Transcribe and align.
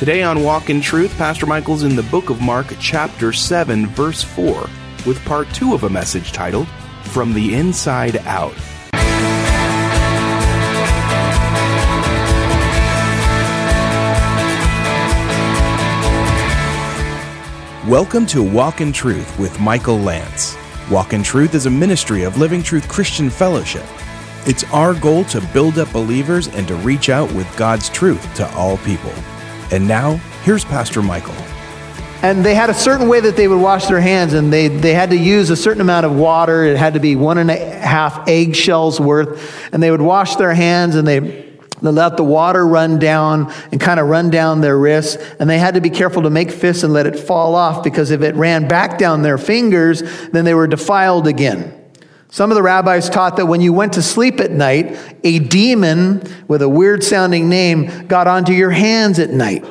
Today 0.00 0.22
on 0.22 0.42
Walk 0.42 0.70
in 0.70 0.80
Truth, 0.80 1.14
Pastor 1.18 1.44
Michael's 1.44 1.82
in 1.82 1.94
the 1.94 2.02
book 2.04 2.30
of 2.30 2.40
Mark, 2.40 2.74
chapter 2.80 3.34
7, 3.34 3.86
verse 3.88 4.22
4, 4.22 4.66
with 5.06 5.22
part 5.26 5.46
2 5.52 5.74
of 5.74 5.84
a 5.84 5.90
message 5.90 6.32
titled, 6.32 6.66
From 7.02 7.34
the 7.34 7.54
Inside 7.54 8.16
Out. 8.24 8.54
Welcome 17.86 18.24
to 18.28 18.42
Walk 18.42 18.80
in 18.80 18.94
Truth 18.94 19.38
with 19.38 19.60
Michael 19.60 19.98
Lance. 19.98 20.56
Walk 20.90 21.12
in 21.12 21.22
Truth 21.22 21.54
is 21.54 21.66
a 21.66 21.70
ministry 21.70 22.22
of 22.22 22.38
Living 22.38 22.62
Truth 22.62 22.88
Christian 22.88 23.28
Fellowship. 23.28 23.84
It's 24.46 24.64
our 24.72 24.94
goal 24.94 25.24
to 25.24 25.46
build 25.52 25.78
up 25.78 25.92
believers 25.92 26.48
and 26.48 26.66
to 26.68 26.76
reach 26.76 27.10
out 27.10 27.30
with 27.34 27.54
God's 27.58 27.90
truth 27.90 28.34
to 28.36 28.50
all 28.54 28.78
people. 28.78 29.12
And 29.72 29.86
now, 29.86 30.16
here's 30.42 30.64
Pastor 30.64 31.00
Michael. 31.02 31.34
And 32.22 32.44
they 32.44 32.54
had 32.54 32.68
a 32.68 32.74
certain 32.74 33.08
way 33.08 33.20
that 33.20 33.36
they 33.36 33.48
would 33.48 33.60
wash 33.60 33.86
their 33.86 34.00
hands, 34.00 34.34
and 34.34 34.52
they, 34.52 34.68
they 34.68 34.92
had 34.92 35.10
to 35.10 35.16
use 35.16 35.48
a 35.48 35.56
certain 35.56 35.80
amount 35.80 36.04
of 36.04 36.14
water. 36.14 36.64
It 36.64 36.76
had 36.76 36.94
to 36.94 37.00
be 37.00 37.16
one 37.16 37.38
and 37.38 37.50
a 37.50 37.56
half 37.56 38.28
eggshells 38.28 39.00
worth. 39.00 39.72
And 39.72 39.82
they 39.82 39.90
would 39.90 40.02
wash 40.02 40.36
their 40.36 40.52
hands, 40.52 40.96
and 40.96 41.08
they, 41.08 41.20
they 41.20 41.90
let 41.90 42.18
the 42.18 42.24
water 42.24 42.66
run 42.66 42.98
down 42.98 43.50
and 43.72 43.80
kind 43.80 43.98
of 43.98 44.08
run 44.08 44.28
down 44.28 44.60
their 44.60 44.76
wrists. 44.76 45.16
And 45.38 45.48
they 45.48 45.58
had 45.58 45.74
to 45.74 45.80
be 45.80 45.88
careful 45.88 46.22
to 46.22 46.30
make 46.30 46.50
fists 46.50 46.82
and 46.82 46.92
let 46.92 47.06
it 47.06 47.18
fall 47.18 47.54
off, 47.54 47.82
because 47.82 48.10
if 48.10 48.20
it 48.20 48.34
ran 48.34 48.68
back 48.68 48.98
down 48.98 49.22
their 49.22 49.38
fingers, 49.38 50.02
then 50.28 50.44
they 50.44 50.52
were 50.52 50.66
defiled 50.66 51.26
again. 51.26 51.79
Some 52.30 52.50
of 52.50 52.54
the 52.54 52.62
rabbis 52.62 53.10
taught 53.10 53.36
that 53.36 53.46
when 53.46 53.60
you 53.60 53.72
went 53.72 53.94
to 53.94 54.02
sleep 54.02 54.40
at 54.40 54.52
night, 54.52 54.96
a 55.24 55.40
demon 55.40 56.22
with 56.46 56.62
a 56.62 56.68
weird 56.68 57.02
sounding 57.02 57.48
name 57.48 58.06
got 58.06 58.28
onto 58.28 58.52
your 58.52 58.70
hands 58.70 59.18
at 59.18 59.30
night. 59.30 59.64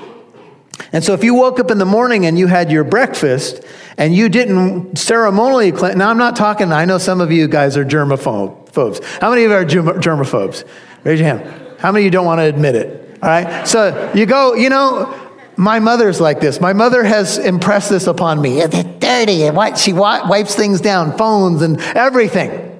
And 0.91 1.03
so 1.03 1.13
if 1.13 1.23
you 1.23 1.33
woke 1.33 1.59
up 1.59 1.71
in 1.71 1.77
the 1.77 1.85
morning 1.85 2.25
and 2.25 2.37
you 2.37 2.47
had 2.47 2.71
your 2.71 2.83
breakfast 2.83 3.63
and 3.97 4.13
you 4.13 4.27
didn't 4.27 4.97
ceremonially 4.97 5.71
cleanse, 5.71 5.95
now 5.95 6.09
I'm 6.09 6.17
not 6.17 6.35
talking, 6.35 6.71
I 6.71 6.85
know 6.85 6.97
some 6.97 7.21
of 7.21 7.31
you 7.31 7.47
guys 7.47 7.77
are 7.77 7.85
germaphobes. 7.85 9.03
How 9.21 9.29
many 9.29 9.43
of 9.43 9.51
you 9.51 9.57
are 9.57 9.65
germaphobes? 9.65 10.67
Raise 11.03 11.19
your 11.19 11.29
hand. 11.29 11.79
How 11.79 11.91
many 11.91 12.03
of 12.03 12.05
you 12.05 12.11
don't 12.11 12.25
want 12.25 12.39
to 12.39 12.45
admit 12.45 12.75
it? 12.75 13.17
All 13.21 13.29
right. 13.29 13.67
So 13.67 14.11
you 14.13 14.25
go, 14.25 14.53
you 14.53 14.69
know, 14.69 15.28
my 15.59 15.79
mother's 15.79 16.21
like 16.21 16.39
this. 16.39 16.61
My 16.61 16.71
mother 16.71 17.03
has 17.03 17.37
impressed 17.37 17.89
this 17.89 18.07
upon 18.07 18.41
me. 18.41 18.61
It's 18.61 18.81
dirty. 18.99 19.43
And 19.43 19.77
she 19.77 19.91
wipes 19.91 20.55
things 20.55 20.79
down, 20.79 21.17
phones 21.17 21.61
and 21.61 21.81
everything, 21.81 22.79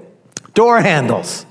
door 0.53 0.79
handles. 0.79 1.45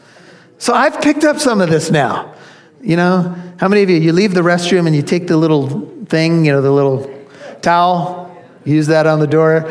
So 0.56 0.72
I've 0.72 1.02
picked 1.02 1.24
up 1.24 1.38
some 1.38 1.60
of 1.60 1.68
this 1.68 1.90
now. 1.90 2.34
You 2.80 2.96
know, 2.96 3.36
how 3.58 3.68
many 3.68 3.82
of 3.82 3.90
you, 3.90 3.98
you 3.98 4.14
leave 4.14 4.32
the 4.32 4.40
restroom 4.40 4.86
and 4.86 4.96
you 4.96 5.02
take 5.02 5.26
the 5.26 5.36
little 5.36 5.86
thing, 6.06 6.46
you 6.46 6.52
know, 6.52 6.62
the 6.62 6.70
little 6.70 7.26
towel, 7.60 8.34
use 8.64 8.86
that 8.86 9.06
on 9.06 9.20
the 9.20 9.26
door, 9.26 9.70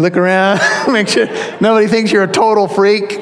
look 0.00 0.16
around, 0.16 0.60
make 0.92 1.06
sure 1.06 1.26
nobody 1.60 1.86
thinks 1.86 2.10
you're 2.10 2.24
a 2.24 2.32
total 2.32 2.66
freak. 2.66 3.16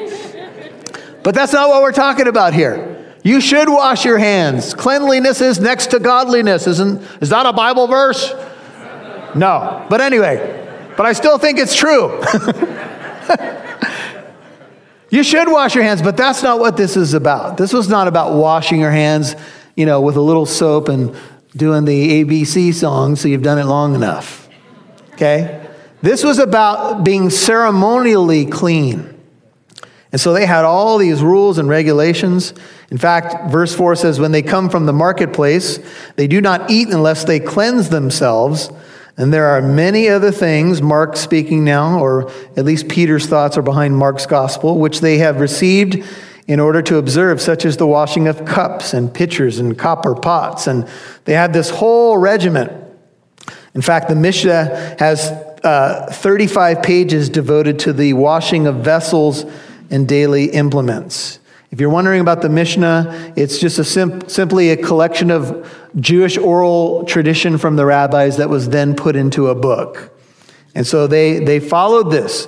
But 1.22 1.34
that's 1.34 1.52
not 1.52 1.68
what 1.68 1.82
we're 1.82 1.92
talking 1.92 2.28
about 2.28 2.54
here. 2.54 2.93
You 3.24 3.40
should 3.40 3.70
wash 3.70 4.04
your 4.04 4.18
hands. 4.18 4.74
Cleanliness 4.74 5.40
is 5.40 5.58
next 5.58 5.88
to 5.88 5.98
godliness. 5.98 6.66
Isn't, 6.66 7.00
is 7.22 7.30
that 7.30 7.46
a 7.46 7.54
Bible 7.54 7.86
verse? 7.86 8.32
No. 9.34 9.86
But 9.88 10.02
anyway, 10.02 10.92
but 10.94 11.06
I 11.06 11.14
still 11.14 11.38
think 11.38 11.58
it's 11.58 11.74
true. 11.74 12.22
you 15.10 15.24
should 15.24 15.50
wash 15.50 15.74
your 15.74 15.84
hands, 15.84 16.02
but 16.02 16.18
that's 16.18 16.42
not 16.42 16.58
what 16.60 16.76
this 16.76 16.98
is 16.98 17.14
about. 17.14 17.56
This 17.56 17.72
was 17.72 17.88
not 17.88 18.08
about 18.08 18.34
washing 18.34 18.78
your 18.78 18.90
hands, 18.90 19.34
you 19.74 19.86
know, 19.86 20.02
with 20.02 20.16
a 20.16 20.20
little 20.20 20.44
soap 20.44 20.90
and 20.90 21.16
doing 21.56 21.86
the 21.86 22.24
ABC 22.24 22.74
song 22.74 23.16
so 23.16 23.26
you've 23.28 23.42
done 23.42 23.58
it 23.58 23.64
long 23.64 23.94
enough. 23.94 24.50
Okay? 25.14 25.66
This 26.02 26.22
was 26.22 26.38
about 26.38 27.04
being 27.04 27.30
ceremonially 27.30 28.44
clean. 28.44 29.18
And 30.12 30.20
so 30.20 30.32
they 30.32 30.46
had 30.46 30.64
all 30.64 30.98
these 30.98 31.22
rules 31.22 31.58
and 31.58 31.68
regulations. 31.68 32.52
In 32.90 32.98
fact, 32.98 33.50
verse 33.50 33.74
4 33.74 33.96
says, 33.96 34.20
When 34.20 34.32
they 34.32 34.42
come 34.42 34.68
from 34.68 34.86
the 34.86 34.92
marketplace, 34.92 35.78
they 36.16 36.26
do 36.26 36.40
not 36.40 36.70
eat 36.70 36.88
unless 36.88 37.24
they 37.24 37.40
cleanse 37.40 37.88
themselves. 37.88 38.70
And 39.16 39.32
there 39.32 39.46
are 39.46 39.62
many 39.62 40.08
other 40.08 40.32
things, 40.32 40.82
Mark 40.82 41.16
speaking 41.16 41.64
now, 41.64 42.00
or 42.00 42.30
at 42.56 42.64
least 42.64 42.88
Peter's 42.88 43.26
thoughts 43.26 43.56
are 43.56 43.62
behind 43.62 43.96
Mark's 43.96 44.26
gospel, 44.26 44.78
which 44.78 45.00
they 45.00 45.18
have 45.18 45.40
received 45.40 46.04
in 46.46 46.60
order 46.60 46.82
to 46.82 46.96
observe, 46.96 47.40
such 47.40 47.64
as 47.64 47.76
the 47.76 47.86
washing 47.86 48.28
of 48.28 48.44
cups 48.44 48.92
and 48.92 49.14
pitchers 49.14 49.58
and 49.58 49.78
copper 49.78 50.14
pots. 50.14 50.66
And 50.66 50.88
they 51.24 51.32
had 51.32 51.52
this 51.52 51.70
whole 51.70 52.18
regiment. 52.18 52.72
In 53.74 53.82
fact, 53.82 54.08
the 54.08 54.14
Mishnah 54.14 54.96
has 54.98 55.30
uh, 55.64 56.06
35 56.12 56.82
pages 56.82 57.28
devoted 57.28 57.78
to 57.80 57.92
the 57.92 58.12
washing 58.12 58.66
of 58.66 58.76
vessels 58.76 59.44
and 59.90 60.06
daily 60.06 60.46
implements. 60.46 61.38
If 61.74 61.80
you're 61.80 61.90
wondering 61.90 62.20
about 62.20 62.40
the 62.40 62.48
Mishnah, 62.48 63.32
it's 63.34 63.58
just 63.58 63.80
a 63.80 63.84
sim- 63.84 64.28
simply 64.28 64.70
a 64.70 64.76
collection 64.76 65.32
of 65.32 65.76
Jewish 65.96 66.38
oral 66.38 67.02
tradition 67.02 67.58
from 67.58 67.74
the 67.74 67.84
rabbis 67.84 68.36
that 68.36 68.48
was 68.48 68.68
then 68.68 68.94
put 68.94 69.16
into 69.16 69.48
a 69.48 69.56
book. 69.56 70.16
And 70.76 70.86
so 70.86 71.08
they, 71.08 71.40
they 71.40 71.58
followed 71.58 72.12
this. 72.12 72.46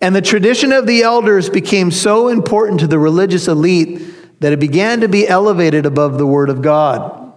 And 0.00 0.16
the 0.16 0.20
tradition 0.20 0.72
of 0.72 0.84
the 0.84 1.02
elders 1.02 1.48
became 1.48 1.92
so 1.92 2.26
important 2.26 2.80
to 2.80 2.88
the 2.88 2.98
religious 2.98 3.46
elite 3.46 4.02
that 4.40 4.52
it 4.52 4.58
began 4.58 5.00
to 5.02 5.06
be 5.06 5.28
elevated 5.28 5.86
above 5.86 6.18
the 6.18 6.26
Word 6.26 6.50
of 6.50 6.60
God. 6.60 7.34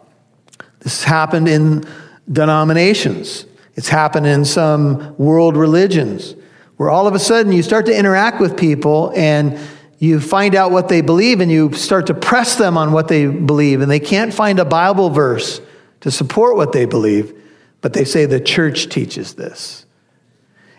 This 0.79 1.03
happened 1.03 1.47
in 1.47 1.83
denominations, 2.31 3.45
it's 3.75 3.89
happened 3.89 4.25
in 4.25 4.45
some 4.45 5.15
world 5.19 5.57
religions 5.57 6.33
where 6.77 6.89
all 6.89 7.05
of 7.05 7.13
a 7.13 7.19
sudden 7.19 7.51
you 7.51 7.61
start 7.61 7.85
to 7.85 7.95
interact 7.95 8.41
with 8.41 8.57
people 8.57 9.13
and 9.15 9.59
you 9.99 10.21
find 10.21 10.55
out 10.55 10.71
what 10.71 10.87
they 10.87 11.01
believe 11.01 11.41
and 11.41 11.51
you 11.51 11.73
start 11.73 12.07
to 12.07 12.13
press 12.13 12.55
them 12.55 12.77
on 12.77 12.93
what 12.93 13.09
they 13.09 13.27
believe, 13.27 13.81
and 13.81 13.91
they 13.91 13.99
can't 13.99 14.33
find 14.33 14.57
a 14.57 14.65
Bible 14.65 15.09
verse 15.09 15.61
to 15.99 16.09
support 16.09 16.55
what 16.55 16.71
they 16.71 16.85
believe, 16.85 17.33
but 17.81 17.93
they 17.93 18.05
say 18.05 18.25
the 18.25 18.39
church 18.39 18.87
teaches 18.87 19.35
this. 19.35 19.85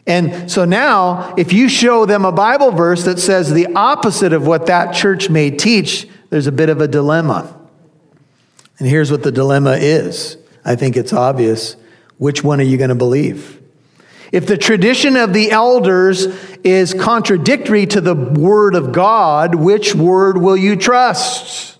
And 0.06 0.50
so 0.50 0.64
now, 0.64 1.34
if 1.36 1.52
you 1.52 1.68
show 1.68 2.06
them 2.06 2.24
a 2.24 2.32
Bible 2.32 2.72
verse 2.72 3.04
that 3.04 3.18
says 3.18 3.52
the 3.52 3.68
opposite 3.74 4.32
of 4.32 4.46
what 4.46 4.66
that 4.66 4.94
church 4.94 5.28
may 5.28 5.50
teach, 5.50 6.08
there's 6.30 6.46
a 6.46 6.52
bit 6.52 6.70
of 6.70 6.80
a 6.80 6.88
dilemma. 6.88 7.56
And 8.78 8.88
here's 8.88 9.10
what 9.10 9.22
the 9.22 9.30
dilemma 9.30 9.76
is 9.78 10.38
I 10.64 10.74
think 10.74 10.96
it's 10.96 11.12
obvious. 11.12 11.76
Which 12.16 12.42
one 12.42 12.60
are 12.60 12.64
you 12.64 12.78
going 12.78 12.88
to 12.88 12.94
believe? 12.94 13.59
If 14.32 14.46
the 14.46 14.56
tradition 14.56 15.16
of 15.16 15.32
the 15.32 15.50
elders 15.50 16.26
is 16.62 16.94
contradictory 16.94 17.86
to 17.86 18.00
the 18.00 18.14
word 18.14 18.74
of 18.74 18.92
God, 18.92 19.54
which 19.54 19.94
word 19.94 20.38
will 20.38 20.56
you 20.56 20.76
trust? 20.76 21.78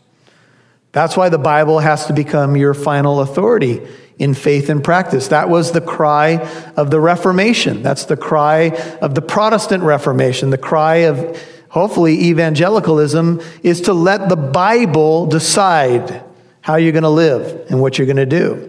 That's 0.93 1.17
why 1.17 1.29
the 1.29 1.39
Bible 1.39 1.79
has 1.79 2.07
to 2.07 2.13
become 2.13 2.57
your 2.57 2.75
final 2.75 3.21
authority 3.21 3.87
in 4.19 4.35
faith 4.35 4.69
and 4.69 4.83
practice. 4.83 5.29
That 5.29 5.49
was 5.49 5.73
the 5.73 5.81
cry 5.81 6.47
of 6.77 6.91
the 6.91 7.01
Reformation. 7.01 7.83
That's 7.83 8.05
the 8.05 8.17
cry 8.17 8.71
of 9.01 9.15
the 9.15 9.23
Protestant 9.23 9.85
Reformation. 9.85 10.51
The 10.51 10.59
cry 10.59 10.97
of 10.97 11.41
hopefully 11.69 12.25
evangelicalism 12.25 13.41
is 13.63 13.83
to 13.83 13.93
let 13.93 14.29
the 14.29 14.37
Bible 14.37 15.27
decide 15.27 16.25
how 16.61 16.77
you're 16.77 16.93
going 16.93 17.05
to 17.05 17.09
live 17.09 17.71
and 17.71 17.81
what 17.81 17.97
you're 17.97 18.07
going 18.07 18.17
to 18.17 18.27
do. 18.27 18.67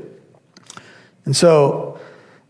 And 1.25 1.36
so 1.36 1.91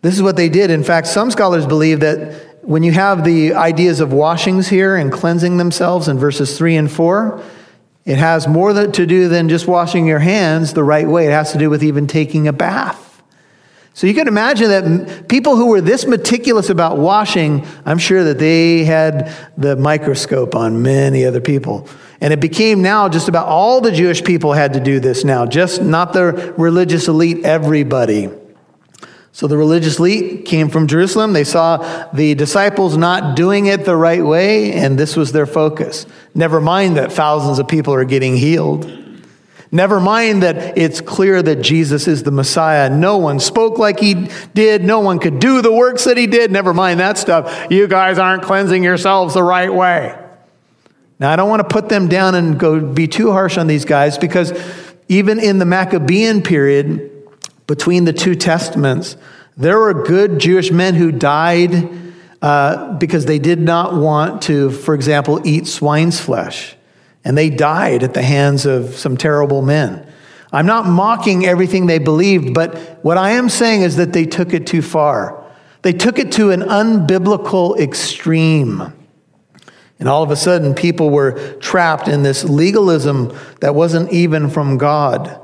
this 0.01 0.15
is 0.15 0.21
what 0.21 0.35
they 0.35 0.49
did. 0.49 0.71
In 0.71 0.83
fact, 0.83 1.07
some 1.07 1.31
scholars 1.31 1.65
believe 1.65 1.99
that 1.99 2.63
when 2.63 2.83
you 2.83 2.91
have 2.91 3.23
the 3.23 3.53
ideas 3.53 3.99
of 3.99 4.13
washings 4.13 4.67
here 4.67 4.95
and 4.95 5.11
cleansing 5.11 5.57
themselves 5.57 6.07
in 6.07 6.17
verses 6.17 6.57
3 6.57 6.75
and 6.75 6.91
4, 6.91 7.41
it 8.05 8.17
has 8.17 8.47
more 8.47 8.73
to 8.73 9.05
do 9.05 9.27
than 9.27 9.47
just 9.47 9.67
washing 9.67 10.07
your 10.07 10.19
hands 10.19 10.73
the 10.73 10.83
right 10.83 11.07
way. 11.07 11.27
It 11.27 11.31
has 11.31 11.51
to 11.51 11.59
do 11.59 11.69
with 11.69 11.83
even 11.83 12.07
taking 12.07 12.47
a 12.47 12.53
bath. 12.53 13.21
So 13.93 14.07
you 14.07 14.13
can 14.13 14.27
imagine 14.27 14.69
that 14.69 15.27
people 15.27 15.55
who 15.55 15.67
were 15.67 15.81
this 15.81 16.07
meticulous 16.07 16.69
about 16.69 16.97
washing, 16.97 17.67
I'm 17.85 17.97
sure 17.97 18.23
that 18.23 18.39
they 18.39 18.85
had 18.85 19.35
the 19.57 19.75
microscope 19.75 20.55
on 20.55 20.81
many 20.81 21.25
other 21.25 21.41
people. 21.41 21.87
And 22.21 22.31
it 22.31 22.39
became 22.39 22.81
now 22.81 23.09
just 23.09 23.27
about 23.27 23.47
all 23.47 23.81
the 23.81 23.91
Jewish 23.91 24.23
people 24.23 24.53
had 24.53 24.73
to 24.73 24.79
do 24.79 24.99
this 24.99 25.25
now, 25.25 25.45
just 25.45 25.81
not 25.81 26.13
the 26.13 26.53
religious 26.57 27.07
elite, 27.07 27.43
everybody. 27.43 28.29
So 29.33 29.47
the 29.47 29.57
religious 29.57 29.97
elite 29.97 30.45
came 30.45 30.69
from 30.69 30.87
Jerusalem. 30.87 31.33
They 31.33 31.45
saw 31.45 32.09
the 32.11 32.35
disciples 32.35 32.97
not 32.97 33.35
doing 33.35 33.67
it 33.67 33.85
the 33.85 33.95
right 33.95 34.23
way, 34.23 34.73
and 34.73 34.97
this 34.97 35.15
was 35.15 35.31
their 35.31 35.45
focus. 35.45 36.05
Never 36.35 36.59
mind 36.59 36.97
that 36.97 37.11
thousands 37.11 37.57
of 37.57 37.67
people 37.67 37.93
are 37.93 38.03
getting 38.03 38.35
healed. 38.35 38.91
Never 39.73 40.01
mind 40.01 40.43
that 40.43 40.77
it's 40.77 40.99
clear 40.99 41.41
that 41.41 41.61
Jesus 41.61 42.05
is 42.05 42.23
the 42.23 42.31
Messiah. 42.31 42.89
No 42.89 43.17
one 43.17 43.39
spoke 43.39 43.77
like 43.77 44.01
he 44.01 44.27
did. 44.53 44.83
No 44.83 44.99
one 44.99 45.17
could 45.17 45.39
do 45.39 45.61
the 45.61 45.71
works 45.71 46.03
that 46.03 46.17
he 46.17 46.27
did. 46.27 46.51
Never 46.51 46.73
mind 46.73 46.99
that 46.99 47.17
stuff. 47.17 47.67
You 47.71 47.87
guys 47.87 48.19
aren't 48.19 48.43
cleansing 48.43 48.83
yourselves 48.83 49.33
the 49.33 49.43
right 49.43 49.73
way. 49.73 50.17
Now, 51.19 51.31
I 51.31 51.37
don't 51.37 51.49
want 51.49 51.61
to 51.61 51.73
put 51.73 51.87
them 51.87 52.09
down 52.09 52.35
and 52.35 52.59
go 52.59 52.81
be 52.81 53.07
too 53.07 53.31
harsh 53.31 53.57
on 53.57 53.67
these 53.67 53.85
guys 53.85 54.17
because 54.17 54.51
even 55.07 55.39
in 55.39 55.57
the 55.57 55.65
Maccabean 55.65 56.41
period, 56.41 57.10
between 57.67 58.05
the 58.05 58.13
two 58.13 58.35
testaments, 58.35 59.17
there 59.57 59.79
were 59.79 60.03
good 60.03 60.39
Jewish 60.39 60.71
men 60.71 60.95
who 60.95 61.11
died 61.11 61.89
uh, 62.41 62.93
because 62.93 63.25
they 63.25 63.39
did 63.39 63.59
not 63.59 63.93
want 63.93 64.41
to, 64.43 64.71
for 64.71 64.95
example, 64.95 65.39
eat 65.45 65.67
swine's 65.67 66.19
flesh. 66.19 66.75
And 67.23 67.37
they 67.37 67.49
died 67.49 68.03
at 68.03 68.13
the 68.13 68.23
hands 68.23 68.65
of 68.65 68.95
some 68.95 69.15
terrible 69.15 69.61
men. 69.61 70.07
I'm 70.51 70.65
not 70.65 70.85
mocking 70.85 71.45
everything 71.45 71.85
they 71.85 71.99
believed, 71.99 72.53
but 72.53 73.03
what 73.03 73.17
I 73.17 73.31
am 73.31 73.47
saying 73.47 73.83
is 73.83 73.95
that 73.97 74.11
they 74.11 74.25
took 74.25 74.53
it 74.53 74.67
too 74.67 74.81
far. 74.81 75.41
They 75.83 75.93
took 75.93 76.19
it 76.19 76.31
to 76.33 76.51
an 76.51 76.61
unbiblical 76.61 77.79
extreme. 77.79 78.93
And 79.99 80.09
all 80.09 80.23
of 80.23 80.31
a 80.31 80.35
sudden, 80.35 80.73
people 80.73 81.11
were 81.11 81.55
trapped 81.59 82.07
in 82.07 82.23
this 82.23 82.43
legalism 82.43 83.37
that 83.59 83.75
wasn't 83.75 84.11
even 84.11 84.49
from 84.49 84.77
God. 84.77 85.39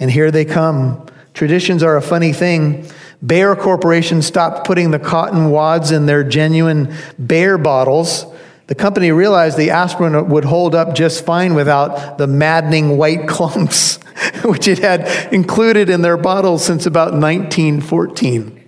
And 0.00 0.10
here 0.10 0.32
they 0.32 0.44
come. 0.44 1.06
Traditions 1.34 1.82
are 1.82 1.96
a 1.96 2.02
funny 2.02 2.32
thing. 2.32 2.86
Bayer 3.24 3.54
Corporation 3.56 4.22
stopped 4.22 4.66
putting 4.66 4.90
the 4.90 4.98
cotton 4.98 5.50
wads 5.50 5.90
in 5.90 6.06
their 6.06 6.24
genuine 6.24 6.94
Bayer 7.24 7.58
bottles 7.58 8.26
the 8.72 8.76
company 8.76 9.12
realized 9.12 9.58
the 9.58 9.70
aspirin 9.70 10.30
would 10.30 10.46
hold 10.46 10.74
up 10.74 10.94
just 10.94 11.26
fine 11.26 11.54
without 11.54 12.16
the 12.16 12.26
maddening 12.26 12.96
white 12.96 13.28
clumps, 13.28 13.98
which 14.44 14.66
it 14.66 14.78
had 14.78 15.30
included 15.30 15.90
in 15.90 16.00
their 16.00 16.16
bottles 16.16 16.64
since 16.64 16.86
about 16.86 17.12
1914. 17.12 18.58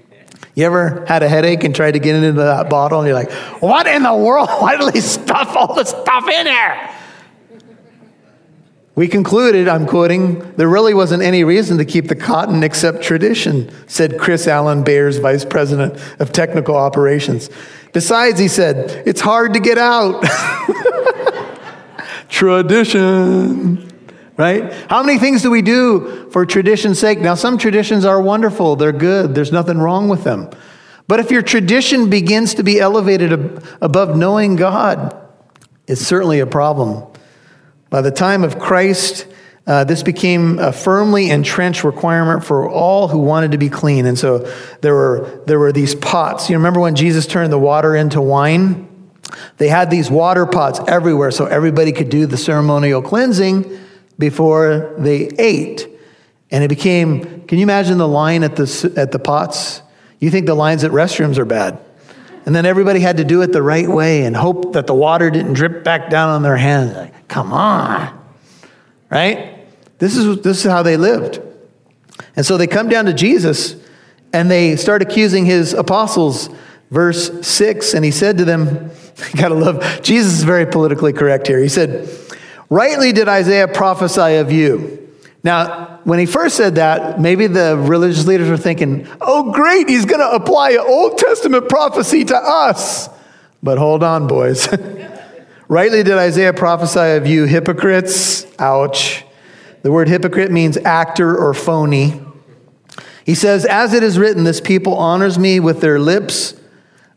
You 0.56 0.66
ever 0.66 1.06
had 1.08 1.22
a 1.22 1.28
headache 1.28 1.64
and 1.64 1.74
tried 1.74 1.92
to 1.92 1.98
get 2.00 2.16
into 2.16 2.32
that 2.32 2.68
bottle 2.68 3.00
and 3.00 3.08
you're 3.08 3.16
like, 3.16 3.32
what 3.62 3.86
in 3.86 4.02
the 4.02 4.14
world? 4.14 4.48
Why 4.58 4.76
do 4.76 4.90
they 4.90 5.00
stuff 5.00 5.56
all 5.56 5.74
this 5.74 5.88
stuff 5.88 6.28
in 6.28 6.44
there? 6.44 6.94
We 8.96 9.08
concluded, 9.08 9.66
I'm 9.66 9.86
quoting, 9.86 10.52
there 10.52 10.68
really 10.68 10.94
wasn't 10.94 11.24
any 11.24 11.42
reason 11.42 11.78
to 11.78 11.84
keep 11.84 12.06
the 12.06 12.14
cotton 12.14 12.62
except 12.62 13.02
tradition, 13.02 13.72
said 13.88 14.20
Chris 14.20 14.46
Allen 14.46 14.84
Bayer's 14.84 15.18
vice 15.18 15.44
president 15.44 15.98
of 16.20 16.30
technical 16.30 16.76
operations. 16.76 17.50
Besides, 17.92 18.38
he 18.38 18.46
said, 18.46 19.02
it's 19.04 19.20
hard 19.20 19.54
to 19.54 19.60
get 19.60 19.78
out. 19.78 20.22
Tradition. 22.28 23.90
Right? 24.36 24.72
How 24.88 25.02
many 25.02 25.18
things 25.18 25.42
do 25.42 25.50
we 25.50 25.62
do 25.62 26.28
for 26.30 26.46
tradition's 26.46 26.98
sake? 26.98 27.20
Now, 27.20 27.34
some 27.34 27.58
traditions 27.58 28.04
are 28.04 28.20
wonderful, 28.20 28.76
they're 28.76 28.92
good, 28.92 29.34
there's 29.34 29.52
nothing 29.52 29.78
wrong 29.78 30.08
with 30.08 30.24
them. 30.24 30.50
But 31.06 31.20
if 31.20 31.30
your 31.30 31.42
tradition 31.42 32.10
begins 32.10 32.54
to 32.54 32.62
be 32.62 32.80
elevated 32.80 33.32
ab- 33.32 33.64
above 33.80 34.16
knowing 34.16 34.56
God, 34.56 35.16
it's 35.86 36.00
certainly 36.00 36.40
a 36.40 36.46
problem. 36.46 37.04
By 37.94 38.00
the 38.00 38.10
time 38.10 38.42
of 38.42 38.58
Christ, 38.58 39.24
uh, 39.68 39.84
this 39.84 40.02
became 40.02 40.58
a 40.58 40.72
firmly 40.72 41.30
entrenched 41.30 41.84
requirement 41.84 42.42
for 42.42 42.68
all 42.68 43.06
who 43.06 43.18
wanted 43.18 43.52
to 43.52 43.58
be 43.58 43.68
clean. 43.68 44.04
And 44.04 44.18
so 44.18 44.38
there 44.80 44.94
were, 44.94 45.44
there 45.46 45.60
were 45.60 45.70
these 45.70 45.94
pots. 45.94 46.50
You 46.50 46.56
remember 46.56 46.80
when 46.80 46.96
Jesus 46.96 47.24
turned 47.24 47.52
the 47.52 47.58
water 47.58 47.94
into 47.94 48.20
wine? 48.20 49.12
They 49.58 49.68
had 49.68 49.92
these 49.92 50.10
water 50.10 50.44
pots 50.44 50.80
everywhere 50.88 51.30
so 51.30 51.46
everybody 51.46 51.92
could 51.92 52.08
do 52.08 52.26
the 52.26 52.36
ceremonial 52.36 53.00
cleansing 53.00 53.78
before 54.18 54.96
they 54.98 55.28
ate. 55.38 55.86
And 56.50 56.64
it 56.64 56.68
became, 56.68 57.46
can 57.46 57.58
you 57.58 57.62
imagine 57.62 57.98
the 57.98 58.08
line 58.08 58.42
at 58.42 58.56
the, 58.56 58.92
at 58.96 59.12
the 59.12 59.20
pots? 59.20 59.82
You 60.18 60.30
think 60.30 60.46
the 60.46 60.56
lines 60.56 60.82
at 60.82 60.90
restrooms 60.90 61.38
are 61.38 61.44
bad. 61.44 61.78
And 62.46 62.54
then 62.54 62.66
everybody 62.66 63.00
had 63.00 63.16
to 63.16 63.24
do 63.24 63.42
it 63.42 63.52
the 63.52 63.62
right 63.62 63.88
way 63.88 64.24
and 64.24 64.36
hope 64.36 64.74
that 64.74 64.86
the 64.86 64.94
water 64.94 65.30
didn't 65.30 65.54
drip 65.54 65.82
back 65.82 66.10
down 66.10 66.28
on 66.30 66.42
their 66.42 66.56
hands. 66.56 66.94
Like, 66.94 67.28
come 67.28 67.52
on, 67.52 68.22
right? 69.10 69.66
This 69.98 70.16
is, 70.16 70.42
this 70.42 70.64
is 70.64 70.70
how 70.70 70.82
they 70.82 70.96
lived. 70.96 71.40
And 72.36 72.44
so 72.44 72.56
they 72.56 72.66
come 72.66 72.88
down 72.88 73.06
to 73.06 73.14
Jesus 73.14 73.76
and 74.32 74.50
they 74.50 74.76
start 74.76 75.00
accusing 75.00 75.46
his 75.46 75.72
apostles. 75.72 76.50
Verse 76.90 77.46
6, 77.46 77.94
and 77.94 78.04
he 78.04 78.10
said 78.10 78.38
to 78.38 78.44
them, 78.44 78.90
gotta 79.36 79.54
love, 79.54 80.02
Jesus 80.02 80.34
is 80.34 80.44
very 80.44 80.66
politically 80.66 81.12
correct 81.12 81.46
here. 81.46 81.60
He 81.60 81.68
said, 81.68 82.08
Rightly 82.70 83.12
did 83.12 83.28
Isaiah 83.28 83.68
prophesy 83.68 84.36
of 84.36 84.50
you. 84.50 85.03
Now, 85.44 86.00
when 86.04 86.18
he 86.18 86.24
first 86.24 86.56
said 86.56 86.76
that, 86.76 87.20
maybe 87.20 87.46
the 87.46 87.76
religious 87.76 88.26
leaders 88.26 88.48
were 88.48 88.56
thinking, 88.56 89.06
oh, 89.20 89.52
great, 89.52 89.90
he's 89.90 90.06
going 90.06 90.20
to 90.20 90.30
apply 90.30 90.70
an 90.70 90.80
Old 90.80 91.18
Testament 91.18 91.68
prophecy 91.68 92.24
to 92.24 92.36
us. 92.36 93.10
But 93.62 93.76
hold 93.76 94.02
on, 94.02 94.26
boys. 94.26 94.66
Rightly 95.68 96.02
did 96.02 96.14
Isaiah 96.14 96.54
prophesy 96.54 97.16
of 97.16 97.26
you, 97.26 97.44
hypocrites. 97.44 98.46
Ouch. 98.58 99.22
The 99.82 99.92
word 99.92 100.08
hypocrite 100.08 100.50
means 100.50 100.78
actor 100.78 101.36
or 101.36 101.52
phony. 101.52 102.22
He 103.26 103.34
says, 103.34 103.66
As 103.66 103.92
it 103.92 104.02
is 104.02 104.18
written, 104.18 104.44
this 104.44 104.62
people 104.62 104.96
honors 104.96 105.38
me 105.38 105.60
with 105.60 105.82
their 105.82 105.98
lips, 105.98 106.54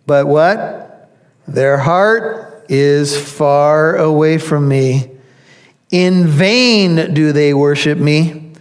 but 0.06 0.27
what? 0.27 1.09
Their 1.47 1.77
heart 1.77 2.65
is 2.68 3.18
far 3.18 3.95
away 3.95 4.38
from 4.38 4.68
me. 4.68 5.16
In 5.91 6.27
vain 6.27 7.13
do 7.13 7.31
they 7.31 7.53
worship 7.53 7.97
me, 7.97 8.51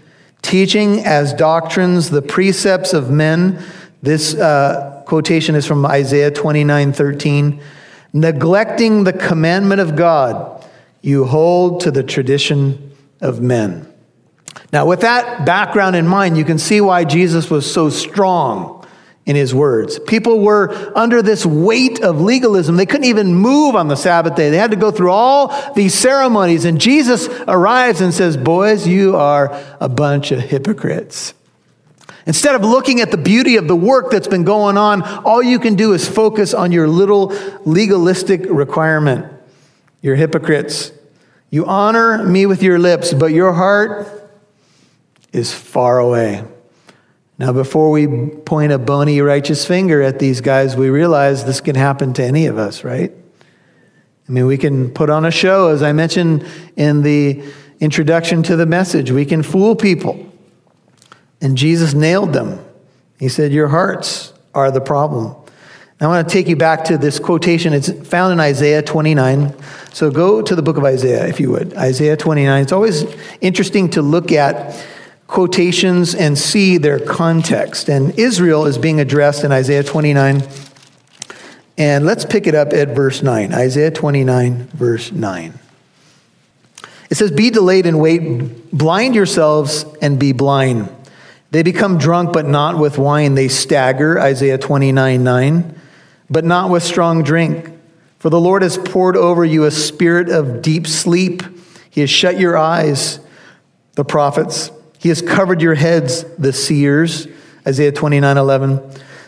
teaching 0.43 1.05
as 1.05 1.33
doctrines 1.33 2.11
the 2.11 2.23
precepts 2.23 2.93
of 2.93 3.11
men. 3.11 3.63
This 4.03 4.35
uh, 4.35 5.03
quotation 5.07 5.57
is 5.57 5.67
from 5.67 5.85
Isaiah 5.85 6.31
29 6.31 6.93
13. 6.93 7.61
Neglecting 8.13 9.05
the 9.05 9.13
commandment 9.13 9.81
of 9.81 9.97
God, 9.97 10.65
you 11.03 11.25
hold 11.25 11.81
to 11.81 11.91
the 11.91 12.03
tradition 12.03 12.93
of 13.21 13.41
men. 13.41 13.93
Now, 14.73 14.87
with 14.87 15.01
that 15.01 15.45
background 15.45 15.97
in 15.97 16.07
mind, 16.07 16.37
you 16.37 16.45
can 16.45 16.59
see 16.59 16.81
why 16.81 17.05
Jesus 17.05 17.51
was 17.51 17.71
so 17.71 17.91
strong 17.91 18.76
in 19.27 19.35
his 19.35 19.53
words. 19.53 19.99
People 19.99 20.39
were 20.39 20.73
under 20.97 21.21
this 21.21 21.45
weight 21.45 22.01
of 22.01 22.21
legalism. 22.21 22.77
They 22.77 22.87
couldn't 22.87 23.07
even 23.07 23.35
move 23.35 23.75
on 23.75 23.89
the 23.89 23.97
Sabbath 23.97 24.37
day. 24.37 24.51
They 24.51 24.57
had 24.57 24.71
to 24.71 24.77
go 24.77 24.93
through 24.93 25.11
all 25.11 25.73
these 25.75 25.95
ceremonies. 25.95 26.65
And 26.65 26.81
Jesus 26.81 27.29
arrives 27.49 28.01
and 28.01 28.15
says, 28.15 28.37
Boys, 28.37 28.87
you 28.87 29.17
are 29.17 29.61
a 29.81 29.89
bunch 29.89 30.31
of 30.31 30.41
hypocrites. 30.41 31.35
Instead 32.25 32.55
of 32.55 32.63
looking 32.63 33.01
at 33.01 33.11
the 33.11 33.17
beauty 33.17 33.57
of 33.57 33.69
the 33.69 33.77
work 33.77 34.11
that's 34.11 34.29
been 34.29 34.45
going 34.45 34.79
on, 34.79 35.03
all 35.25 35.43
you 35.43 35.59
can 35.59 35.75
do 35.75 35.93
is 35.93 36.09
focus 36.09 36.55
on 36.55 36.71
your 36.71 36.89
little 36.89 37.29
legalistic 37.65 38.47
requirement. 38.49 39.33
You're 40.03 40.17
hypocrites. 40.17 40.93
You 41.51 41.67
honor 41.67 42.25
me 42.25 42.47
with 42.47 42.63
your 42.63 42.79
lips, 42.79 43.13
but 43.13 43.33
your 43.33 43.53
heart 43.53 44.09
is 45.33 45.53
far 45.53 45.99
away. 45.99 46.45
Now, 47.39 47.53
before 47.53 47.91
we 47.91 48.07
point 48.29 48.73
a 48.73 48.79
bony, 48.79 49.21
righteous 49.21 49.67
finger 49.67 50.01
at 50.01 50.19
these 50.19 50.41
guys, 50.41 50.75
we 50.75 50.89
realize 50.89 51.45
this 51.45 51.61
can 51.61 51.75
happen 51.75 52.15
to 52.15 52.25
any 52.25 52.47
of 52.47 52.57
us, 52.57 52.83
right? 52.83 53.13
I 54.29 54.33
mean, 54.33 54.47
we 54.47 54.57
can 54.57 54.91
put 54.91 55.11
on 55.11 55.25
a 55.25 55.31
show, 55.31 55.69
as 55.69 55.83
I 55.83 55.93
mentioned 55.93 56.47
in 56.77 57.03
the 57.03 57.45
introduction 57.79 58.43
to 58.45 58.57
the 58.57 58.67
message. 58.67 59.11
We 59.11 59.27
can 59.27 59.43
fool 59.43 59.77
people. 59.77 60.33
And 61.41 61.57
Jesus 61.57 61.93
nailed 61.93 62.33
them. 62.33 62.59
He 63.19 63.29
said, 63.29 63.53
Your 63.53 63.69
hearts 63.69 64.33
are 64.55 64.71
the 64.71 64.81
problem. 64.81 65.37
I 66.01 66.07
want 66.09 66.29
to 66.29 66.33
take 66.33 66.47
you 66.47 66.57
back 66.57 66.85
to 66.85 66.99
this 66.99 67.19
quotation. 67.19 67.73
It's 67.73 67.91
found 68.09 68.33
in 68.33 68.41
Isaiah 68.41 68.83
29. 68.83 69.55
So 69.93 70.11
go 70.11 70.43
to 70.43 70.55
the 70.55 70.61
book 70.61 70.77
of 70.77 70.85
Isaiah, 70.85 71.27
if 71.27 71.41
you 71.41 71.51
would. 71.53 71.75
Isaiah 71.75 72.17
29. 72.17 72.63
It's 72.63 72.73
always 72.73 73.05
interesting 73.41 73.89
to 73.91 74.03
look 74.03 74.31
at 74.31 74.85
quotations 75.27 76.15
and 76.15 76.39
see 76.39 76.79
their 76.79 76.99
context. 76.99 77.89
And 77.89 78.19
Israel 78.19 78.67
is 78.67 78.79
being 78.79 79.01
addressed 79.01 79.45
in 79.45 79.53
Isaiah 79.53 79.83
29. 79.83 80.43
And 81.79 82.07
let's 82.07 82.25
pick 82.25 82.47
it 82.47 82.55
up 82.55 82.73
at 82.73 82.89
verse 82.89 83.23
9. 83.23 83.53
Isaiah 83.53 83.91
29, 83.91 84.69
verse 84.69 85.13
9. 85.13 85.59
It 87.11 87.15
says, 87.17 87.31
Be 87.31 87.51
delayed 87.51 87.87
and 87.87 88.01
wait, 88.01 88.71
blind 88.71 89.15
yourselves 89.15 89.85
and 90.01 90.19
be 90.19 90.33
blind. 90.33 90.89
They 91.51 91.63
become 91.63 91.99
drunk, 91.99 92.33
but 92.33 92.47
not 92.47 92.79
with 92.79 92.99
wine. 92.99 93.35
They 93.35 93.49
stagger, 93.49 94.19
Isaiah 94.19 94.59
29, 94.59 95.23
9, 95.23 95.81
but 96.29 96.45
not 96.45 96.71
with 96.71 96.83
strong 96.83 97.23
drink. 97.23 97.71
For 98.19 98.31
the 98.31 98.41
Lord 98.41 98.63
has 98.63 98.79
poured 98.79 99.17
over 99.17 99.45
you 99.45 99.65
a 99.65 99.71
spirit 99.71 100.29
of 100.29 100.63
deep 100.63 100.87
sleep. 100.87 101.43
He 101.91 102.01
has 102.01 102.11
shut 102.11 102.41
your 102.41 102.57
eyes, 102.57 103.21
the 103.95 104.05
prophets. 104.05 104.71
He 104.99 105.09
has 105.09 105.23
covered 105.23 105.61
your 105.61 105.75
heads, 105.75 106.25
the 106.39 106.53
seers. 106.53 107.29
Isaiah 107.67 107.93
29 107.93 108.37
11. 108.37 108.81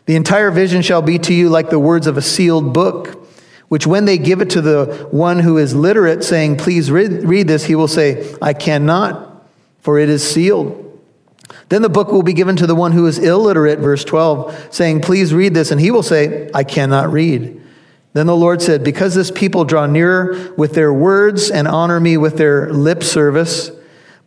The 0.07 0.17
entire 0.17 0.51
vision 0.51 0.83
shall 0.83 1.03
be 1.03 1.19
to 1.19 1.35
you 1.35 1.49
like 1.49 1.71
the 1.71 1.79
words 1.79 2.07
of 2.07 2.17
a 2.17 2.23
sealed 2.23 2.73
book, 2.73 3.29
which 3.69 3.87
when 3.87 4.05
they 4.05 4.17
give 4.17 4.41
it 4.41 4.51
to 4.51 4.63
the 4.63 5.09
one 5.11 5.41
who 5.41 5.59
is 5.59 5.75
literate, 5.75 6.25
saying, 6.25 6.57
Please 6.57 6.91
read, 6.91 7.25
read 7.25 7.49
this, 7.49 7.65
he 7.65 7.75
will 7.75 7.89
say, 7.89 8.35
I 8.41 8.55
cannot, 8.55 9.47
for 9.81 9.99
it 9.99 10.09
is 10.09 10.27
sealed. 10.27 10.85
Then 11.69 11.83
the 11.83 11.89
book 11.89 12.09
will 12.09 12.23
be 12.23 12.33
given 12.33 12.57
to 12.57 12.67
the 12.67 12.75
one 12.75 12.93
who 12.93 13.07
is 13.07 13.19
illiterate, 13.19 13.81
verse 13.81 14.05
12, 14.05 14.69
saying, 14.71 15.03
Please 15.03 15.35
read 15.35 15.53
this, 15.53 15.71
and 15.71 15.81
he 15.81 15.91
will 15.91 16.03
say, 16.03 16.49
I 16.55 16.65
cannot 16.65 17.13
read. 17.13 17.61
Then 18.15 18.27
the 18.27 18.37
Lord 18.37 18.63
said, 18.63 18.83
Because 18.83 19.15
this 19.15 19.31
people 19.31 19.65
draw 19.65 19.87
near 19.87 20.53
with 20.55 20.73
their 20.73 20.93
words 20.93 21.51
and 21.51 21.69
honor 21.69 22.01
me 22.01 22.17
with 22.17 22.39
their 22.39 22.73
lip 22.73 23.03
service, 23.03 23.71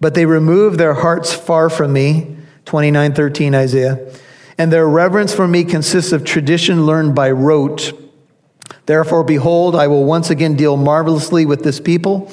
but 0.02 0.16
they 0.16 0.26
remove 0.26 0.78
their 0.78 0.96
hearts 0.96 1.34
far 1.34 1.70
from 1.70 1.94
me. 1.94 2.36
29:13 2.66 3.56
Isaiah. 3.56 4.00
And 4.58 4.72
their 4.72 4.88
reverence 4.88 5.34
for 5.34 5.48
me 5.48 5.64
consists 5.64 6.12
of 6.12 6.24
tradition 6.24 6.86
learned 6.86 7.16
by 7.16 7.32
rote. 7.32 7.94
Therefore 8.86 9.24
behold, 9.24 9.76
I 9.76 9.88
will 9.88 10.04
once 10.04 10.30
again 10.30 10.56
deal 10.56 10.76
marvelously 10.76 11.46
with 11.46 11.64
this 11.64 11.80
people, 11.80 12.30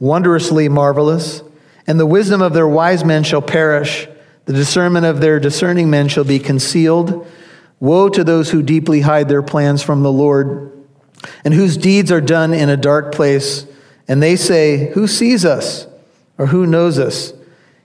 wondrously 0.00 0.68
marvelous, 0.68 1.42
and 1.86 1.98
the 1.98 2.06
wisdom 2.06 2.40
of 2.40 2.54
their 2.54 2.68
wise 2.68 3.04
men 3.04 3.24
shall 3.24 3.42
perish, 3.42 4.08
the 4.46 4.52
discernment 4.52 5.04
of 5.04 5.20
their 5.20 5.38
discerning 5.38 5.90
men 5.90 6.08
shall 6.08 6.24
be 6.24 6.38
concealed. 6.38 7.26
Woe 7.80 8.08
to 8.08 8.24
those 8.24 8.50
who 8.50 8.62
deeply 8.62 9.02
hide 9.02 9.28
their 9.28 9.42
plans 9.42 9.82
from 9.82 10.02
the 10.02 10.12
Lord, 10.12 10.72
and 11.44 11.54
whose 11.54 11.76
deeds 11.76 12.10
are 12.10 12.20
done 12.20 12.54
in 12.54 12.68
a 12.68 12.76
dark 12.76 13.12
place, 13.12 13.66
and 14.08 14.22
they 14.22 14.36
say, 14.36 14.90
Who 14.92 15.06
sees 15.06 15.44
us? 15.44 15.86
Or 16.38 16.46
who 16.46 16.66
knows 16.66 16.98
us? 16.98 17.32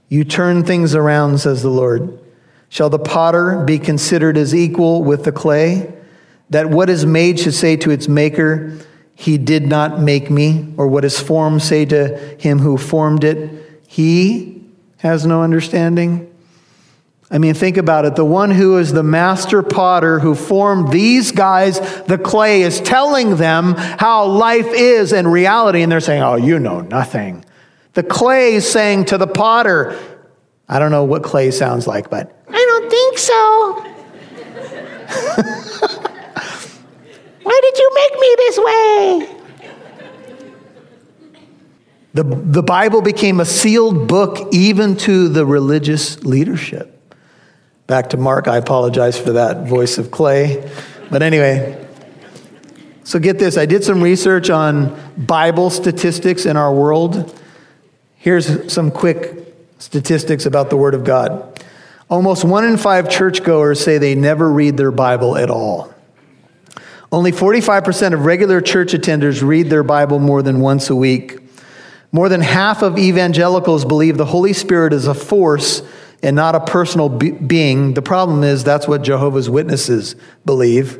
You 0.10 0.24
turn 0.24 0.64
things 0.64 0.94
around, 0.96 1.40
says 1.40 1.64
the 1.64 1.70
Lord. 1.70 2.20
Shall 2.70 2.90
the 2.90 3.00
potter 3.00 3.64
be 3.64 3.80
considered 3.80 4.38
as 4.38 4.56
equal 4.56 5.04
with 5.04 5.24
the 5.24 5.32
clay? 5.32 5.92
That 6.52 6.70
what 6.70 6.90
is 6.90 7.06
made 7.06 7.40
should 7.40 7.56
say 7.56 7.76
to 7.78 7.92
its 7.92 8.08
maker, 8.08 8.78
He 9.16 9.38
did 9.38 9.68
not 9.68 10.00
make 10.00 10.30
me, 10.30 10.74
or 10.78 10.88
what 10.88 11.04
is 11.04 11.20
formed 11.20 11.64
say 11.64 11.86
to 11.86 12.18
him 12.40 12.60
who 12.60 12.78
formed 12.78 13.24
it, 13.24 13.82
He 13.88 14.64
has 14.98 15.26
no 15.26 15.42
understanding? 15.42 16.30
I 17.32 17.40
mean, 17.40 17.56
think 17.56 17.78
about 17.78 18.06
it. 18.06 18.16
The 18.16 18.24
one 18.24 18.52
who 18.52 18.78
is 18.78 18.94
the 18.94 19.02
master 19.02 19.64
potter 19.64 20.20
who 20.20 20.36
formed 20.36 20.92
these 20.92 21.32
guys, 21.32 21.80
the 22.04 22.20
clay, 22.20 22.62
is 22.62 22.80
telling 22.80 23.38
them 23.38 23.74
how 23.76 24.26
life 24.26 24.68
is 24.68 25.12
in 25.12 25.28
reality, 25.28 25.82
and 25.82 25.92
they're 25.92 26.00
saying, 26.00 26.22
Oh, 26.22 26.36
you 26.36 26.60
know 26.60 26.82
nothing. 26.82 27.44
The 27.94 28.04
clay 28.04 28.54
is 28.54 28.70
saying 28.70 29.06
to 29.06 29.18
the 29.18 29.28
potter, 29.28 29.98
I 30.68 30.80
don't 30.80 30.92
know 30.92 31.04
what 31.04 31.24
clay 31.24 31.52
sounds 31.52 31.86
like, 31.86 32.10
but 32.10 32.36
I 32.50 32.54
don't 32.54 32.90
think 32.90 33.18
so. 33.20 33.90
Why 37.44 37.60
did 37.62 37.78
you 37.78 37.92
make 37.94 38.20
me 38.20 38.36
this 38.38 38.58
way? 38.58 39.30
The, 42.14 42.24
the 42.24 42.64
Bible 42.64 43.02
became 43.02 43.40
a 43.40 43.46
sealed 43.46 44.08
book 44.08 44.54
even 44.54 44.96
to 44.98 45.30
the 45.30 45.46
religious 45.46 46.24
leadership. 46.24 46.90
Back 47.88 48.10
to 48.12 48.18
Mark, 48.18 48.48
I 48.48 48.58
apologize 48.58 49.20
for 49.20 49.34
that 49.34 49.68
voice 49.68 49.98
of 49.98 50.10
clay. 50.10 50.72
But 51.12 51.22
anyway, 51.22 51.86
so 53.04 53.20
get 53.20 53.40
this 53.40 53.58
I 53.58 53.66
did 53.66 53.84
some 53.84 54.02
research 54.02 54.50
on 54.50 54.98
Bible 55.18 55.70
statistics 55.70 56.46
in 56.46 56.56
our 56.56 56.74
world. 56.74 57.40
Here's 58.24 58.72
some 58.72 58.90
quick 58.90 59.54
statistics 59.80 60.46
about 60.46 60.70
the 60.70 60.78
Word 60.78 60.94
of 60.94 61.04
God. 61.04 61.62
Almost 62.10 62.46
one 62.46 62.64
in 62.64 62.78
five 62.78 63.10
churchgoers 63.10 63.84
say 63.84 63.98
they 63.98 64.16
never 64.16 64.50
read 64.50 64.78
their 64.78 64.92
Bible 64.92 65.36
at 65.36 65.50
all. 65.50 65.94
Only 67.12 67.34
45% 67.34 68.14
of 68.14 68.24
regular 68.24 68.62
church 68.62 68.94
attenders 68.94 69.46
read 69.46 69.70
their 69.70 69.84
Bible 69.84 70.20
more 70.20 70.42
than 70.42 70.62
once 70.62 70.90
a 70.90 70.96
week. 70.96 71.38
More 72.14 72.30
than 72.30 72.40
half 72.40 72.82
of 72.82 72.98
evangelicals 72.98 73.84
believe 73.84 74.16
the 74.18 74.24
Holy 74.24 74.54
Spirit 74.54 74.94
is 74.94 75.06
a 75.06 75.14
force 75.14 75.82
and 76.22 76.34
not 76.34 76.56
a 76.56 76.62
personal 76.62 77.10
be- 77.10 77.32
being. 77.32 77.94
The 77.94 78.02
problem 78.02 78.46
is 78.46 78.64
that's 78.64 78.88
what 78.88 79.02
Jehovah's 79.02 79.50
Witnesses 79.50 80.16
believe. 80.46 80.98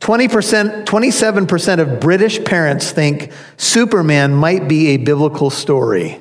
20%, 0.00 0.86
27% 0.86 1.78
of 1.78 2.00
British 2.00 2.42
parents 2.42 2.90
think 2.90 3.30
Superman 3.56 4.34
might 4.34 4.66
be 4.66 4.88
a 4.88 4.96
biblical 4.96 5.48
story. 5.48 6.18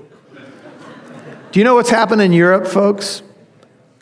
Do 1.51 1.59
you 1.59 1.65
know 1.65 1.75
what's 1.75 1.89
happened 1.89 2.21
in 2.21 2.31
Europe, 2.31 2.65
folks? 2.65 3.23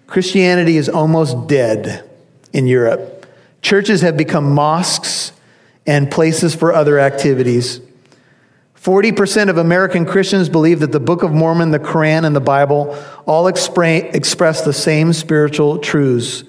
Christianity 0.05 0.77
is 0.77 0.87
almost 0.87 1.47
dead 1.47 2.07
in 2.53 2.67
Europe. 2.67 3.25
Churches 3.63 4.01
have 4.01 4.15
become 4.15 4.53
mosques 4.53 5.31
and 5.87 6.11
places 6.11 6.53
for 6.53 6.71
other 6.71 6.99
activities. 6.99 7.81
40% 8.79 9.49
of 9.49 9.57
American 9.57 10.05
Christians 10.05 10.47
believe 10.47 10.79
that 10.81 10.91
the 10.91 10.99
Book 10.99 11.23
of 11.23 11.31
Mormon, 11.31 11.71
the 11.71 11.79
Quran, 11.79 12.23
and 12.23 12.35
the 12.35 12.39
Bible 12.39 12.95
all 13.25 13.45
expra- 13.45 14.13
express 14.13 14.61
the 14.61 14.71
same 14.71 15.11
spiritual 15.11 15.79
truths. 15.79 16.43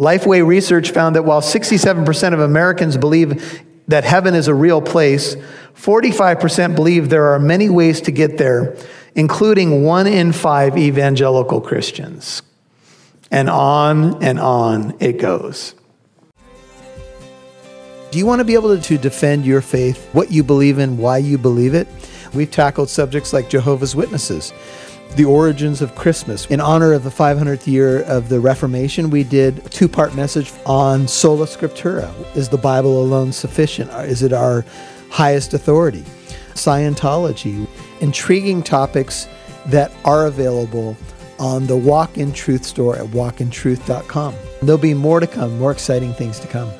Lifeway 0.00 0.44
research 0.44 0.90
found 0.90 1.14
that 1.14 1.24
while 1.24 1.42
67% 1.42 2.32
of 2.32 2.40
Americans 2.40 2.96
believe 2.96 3.62
that 3.86 4.02
heaven 4.02 4.34
is 4.34 4.48
a 4.48 4.54
real 4.54 4.82
place, 4.82 5.36
45% 5.76 6.74
believe 6.74 7.08
there 7.08 7.26
are 7.26 7.38
many 7.38 7.68
ways 7.68 8.00
to 8.00 8.10
get 8.10 8.36
there 8.36 8.76
including 9.14 9.82
one 9.84 10.06
in 10.06 10.32
five 10.32 10.76
evangelical 10.76 11.60
Christians. 11.60 12.42
And 13.30 13.48
on 13.48 14.22
and 14.22 14.40
on 14.40 14.94
it 15.00 15.18
goes. 15.18 15.74
Do 18.10 18.18
you 18.18 18.26
want 18.26 18.40
to 18.40 18.44
be 18.44 18.54
able 18.54 18.76
to 18.76 18.98
defend 18.98 19.46
your 19.46 19.60
faith, 19.60 20.08
what 20.12 20.32
you 20.32 20.42
believe 20.42 20.80
in, 20.80 20.98
why 20.98 21.18
you 21.18 21.38
believe 21.38 21.74
it? 21.74 21.86
We've 22.34 22.50
tackled 22.50 22.88
subjects 22.88 23.32
like 23.32 23.48
Jehovah's 23.48 23.94
Witnesses, 23.94 24.52
the 25.14 25.24
origins 25.24 25.80
of 25.80 25.94
Christmas. 25.94 26.46
In 26.46 26.60
honor 26.60 26.92
of 26.92 27.04
the 27.04 27.10
500th 27.10 27.68
year 27.68 28.02
of 28.02 28.28
the 28.28 28.40
Reformation, 28.40 29.10
we 29.10 29.22
did 29.22 29.58
a 29.64 29.68
two 29.68 29.88
part 29.88 30.16
message 30.16 30.52
on 30.66 31.06
sola 31.06 31.46
scriptura. 31.46 32.12
Is 32.36 32.48
the 32.48 32.58
Bible 32.58 33.00
alone 33.00 33.30
sufficient? 33.30 33.92
Is 33.92 34.24
it 34.24 34.32
our 34.32 34.64
highest 35.10 35.54
authority? 35.54 36.04
Scientology 36.54 37.68
intriguing 38.00 38.62
topics 38.62 39.28
that 39.66 39.92
are 40.04 40.26
available 40.26 40.96
on 41.38 41.66
the 41.66 41.76
Walk 41.76 42.18
in 42.18 42.32
Truth 42.32 42.64
store 42.64 42.96
at 42.96 43.06
walkintruth.com. 43.06 44.34
There'll 44.62 44.78
be 44.78 44.94
more 44.94 45.20
to 45.20 45.26
come, 45.26 45.58
more 45.58 45.72
exciting 45.72 46.12
things 46.12 46.38
to 46.40 46.48
come. 46.48 46.70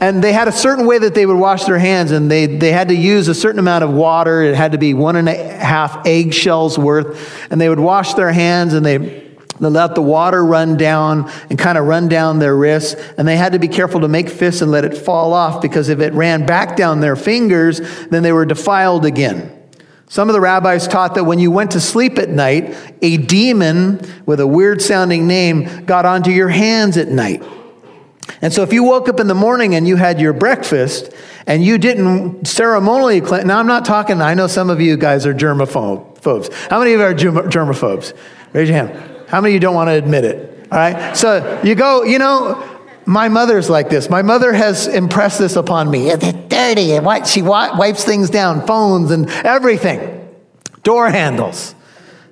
And 0.00 0.22
they 0.22 0.32
had 0.32 0.48
a 0.48 0.52
certain 0.52 0.86
way 0.86 0.98
that 0.98 1.14
they 1.14 1.24
would 1.24 1.38
wash 1.38 1.64
their 1.64 1.78
hands, 1.78 2.10
and 2.10 2.30
they, 2.30 2.46
they 2.46 2.72
had 2.72 2.88
to 2.88 2.94
use 2.94 3.28
a 3.28 3.34
certain 3.34 3.58
amount 3.58 3.84
of 3.84 3.90
water. 3.90 4.42
It 4.42 4.54
had 4.54 4.72
to 4.72 4.78
be 4.78 4.92
one 4.92 5.16
and 5.16 5.28
a 5.28 5.34
half 5.34 6.06
eggshells 6.06 6.78
worth. 6.78 7.48
And 7.50 7.60
they 7.60 7.68
would 7.68 7.78
wash 7.78 8.14
their 8.14 8.32
hands 8.32 8.74
and 8.74 8.84
they, 8.84 8.98
they 8.98 9.68
let 9.68 9.94
the 9.94 10.02
water 10.02 10.44
run 10.44 10.76
down 10.76 11.30
and 11.48 11.58
kind 11.58 11.78
of 11.78 11.86
run 11.86 12.08
down 12.08 12.38
their 12.38 12.56
wrists. 12.56 13.00
And 13.16 13.26
they 13.26 13.36
had 13.36 13.52
to 13.52 13.58
be 13.58 13.68
careful 13.68 14.00
to 14.00 14.08
make 14.08 14.28
fists 14.28 14.60
and 14.60 14.70
let 14.70 14.84
it 14.84 14.96
fall 14.96 15.32
off 15.32 15.62
because 15.62 15.88
if 15.88 16.00
it 16.00 16.12
ran 16.12 16.44
back 16.44 16.76
down 16.76 17.00
their 17.00 17.16
fingers, 17.16 17.80
then 18.08 18.22
they 18.22 18.32
were 18.32 18.44
defiled 18.44 19.06
again. 19.06 19.63
Some 20.08 20.28
of 20.28 20.34
the 20.34 20.40
rabbis 20.40 20.86
taught 20.86 21.14
that 21.14 21.24
when 21.24 21.38
you 21.38 21.50
went 21.50 21.72
to 21.72 21.80
sleep 21.80 22.18
at 22.18 22.28
night, 22.28 22.76
a 23.02 23.16
demon 23.16 24.00
with 24.26 24.40
a 24.40 24.46
weird 24.46 24.82
sounding 24.82 25.26
name 25.26 25.84
got 25.86 26.04
onto 26.04 26.30
your 26.30 26.48
hands 26.48 26.96
at 26.96 27.08
night. 27.08 27.42
And 28.40 28.52
so 28.52 28.62
if 28.62 28.72
you 28.72 28.84
woke 28.84 29.08
up 29.08 29.20
in 29.20 29.26
the 29.26 29.34
morning 29.34 29.74
and 29.74 29.88
you 29.88 29.96
had 29.96 30.20
your 30.20 30.32
breakfast 30.32 31.12
and 31.46 31.64
you 31.64 31.78
didn't 31.78 32.46
ceremonially 32.46 33.20
cleanse, 33.20 33.44
now 33.44 33.58
I'm 33.58 33.66
not 33.66 33.84
talking, 33.84 34.20
I 34.20 34.34
know 34.34 34.46
some 34.46 34.70
of 34.70 34.80
you 34.80 34.96
guys 34.96 35.26
are 35.26 35.34
germaphobes. 35.34 36.52
How 36.70 36.78
many 36.78 36.94
of 36.94 37.00
you 37.00 37.06
are 37.06 37.14
germaphobes? 37.14 38.14
Raise 38.52 38.68
your 38.68 38.78
hand. 38.78 39.28
How 39.28 39.40
many 39.40 39.52
of 39.52 39.54
you 39.54 39.60
don't 39.60 39.74
want 39.74 39.88
to 39.88 39.94
admit 39.94 40.24
it? 40.24 40.68
All 40.70 40.78
right. 40.78 41.16
So 41.16 41.60
you 41.64 41.74
go, 41.74 42.04
you 42.04 42.18
know, 42.18 42.73
my 43.06 43.28
mother's 43.28 43.68
like 43.68 43.90
this. 43.90 44.08
My 44.08 44.22
mother 44.22 44.52
has 44.52 44.86
impressed 44.86 45.38
this 45.38 45.56
upon 45.56 45.90
me. 45.90 46.10
It's 46.10 46.32
dirty. 46.48 46.92
And 46.92 47.26
she 47.26 47.42
wipes 47.42 48.04
things 48.04 48.30
down, 48.30 48.66
phones 48.66 49.10
and 49.10 49.28
everything, 49.28 50.34
door 50.82 51.10
handles. 51.10 51.74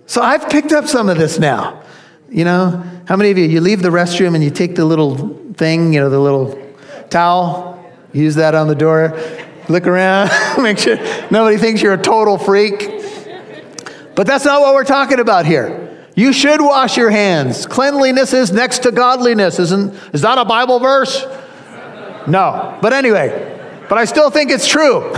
So 0.07 0.23
I've 0.23 0.49
picked 0.49 0.73
up 0.73 0.87
some 0.87 1.09
of 1.09 1.19
this 1.19 1.39
now. 1.39 1.83
You 2.29 2.45
know, 2.45 2.83
how 3.07 3.17
many 3.17 3.31
of 3.31 3.39
you, 3.39 3.45
you 3.45 3.61
leave 3.61 3.83
the 3.83 3.91
restroom 3.91 4.35
and 4.35 4.43
you 4.43 4.51
take 4.51 4.75
the 4.75 4.85
little 4.85 5.39
thing, 5.55 5.93
you 5.93 6.01
know, 6.01 6.09
the 6.09 6.19
little 6.19 6.59
towel, 7.11 7.85
use 8.13 8.37
that 8.37 8.55
on 8.55 8.69
the 8.69 8.75
door, 8.75 9.19
look 9.69 9.87
around, 9.87 10.31
make 10.63 10.79
sure 10.79 10.97
nobody 11.31 11.59
thinks 11.59 11.83
you're 11.83 11.95
a 11.95 12.03
total 12.03 12.39
freak. 12.39 12.89
But 14.15 14.27
that's 14.27 14.45
not 14.45 14.61
what 14.61 14.75
we're 14.75 14.85
talking 14.85 15.21
about 15.21 15.47
here. 15.47 15.82
You 16.15 16.33
should 16.33 16.61
wash 16.61 16.97
your 16.97 17.11
hands. 17.11 17.67
Cleanliness 17.67 18.33
is 18.33 18.53
next 18.53 18.81
to 18.81 18.93
godliness. 18.93 19.59
Isn't, 19.59 19.95
is 20.13 20.23
that 20.23 20.39
a 20.39 20.45
Bible 20.45 20.79
verse? 20.79 21.25
No. 22.27 22.79
But 22.83 22.93
anyway, 22.93 23.87
but 23.89 23.99
I 23.99 24.05
still 24.05 24.31
think 24.31 24.51
it's 24.51 24.69
true. 24.69 25.15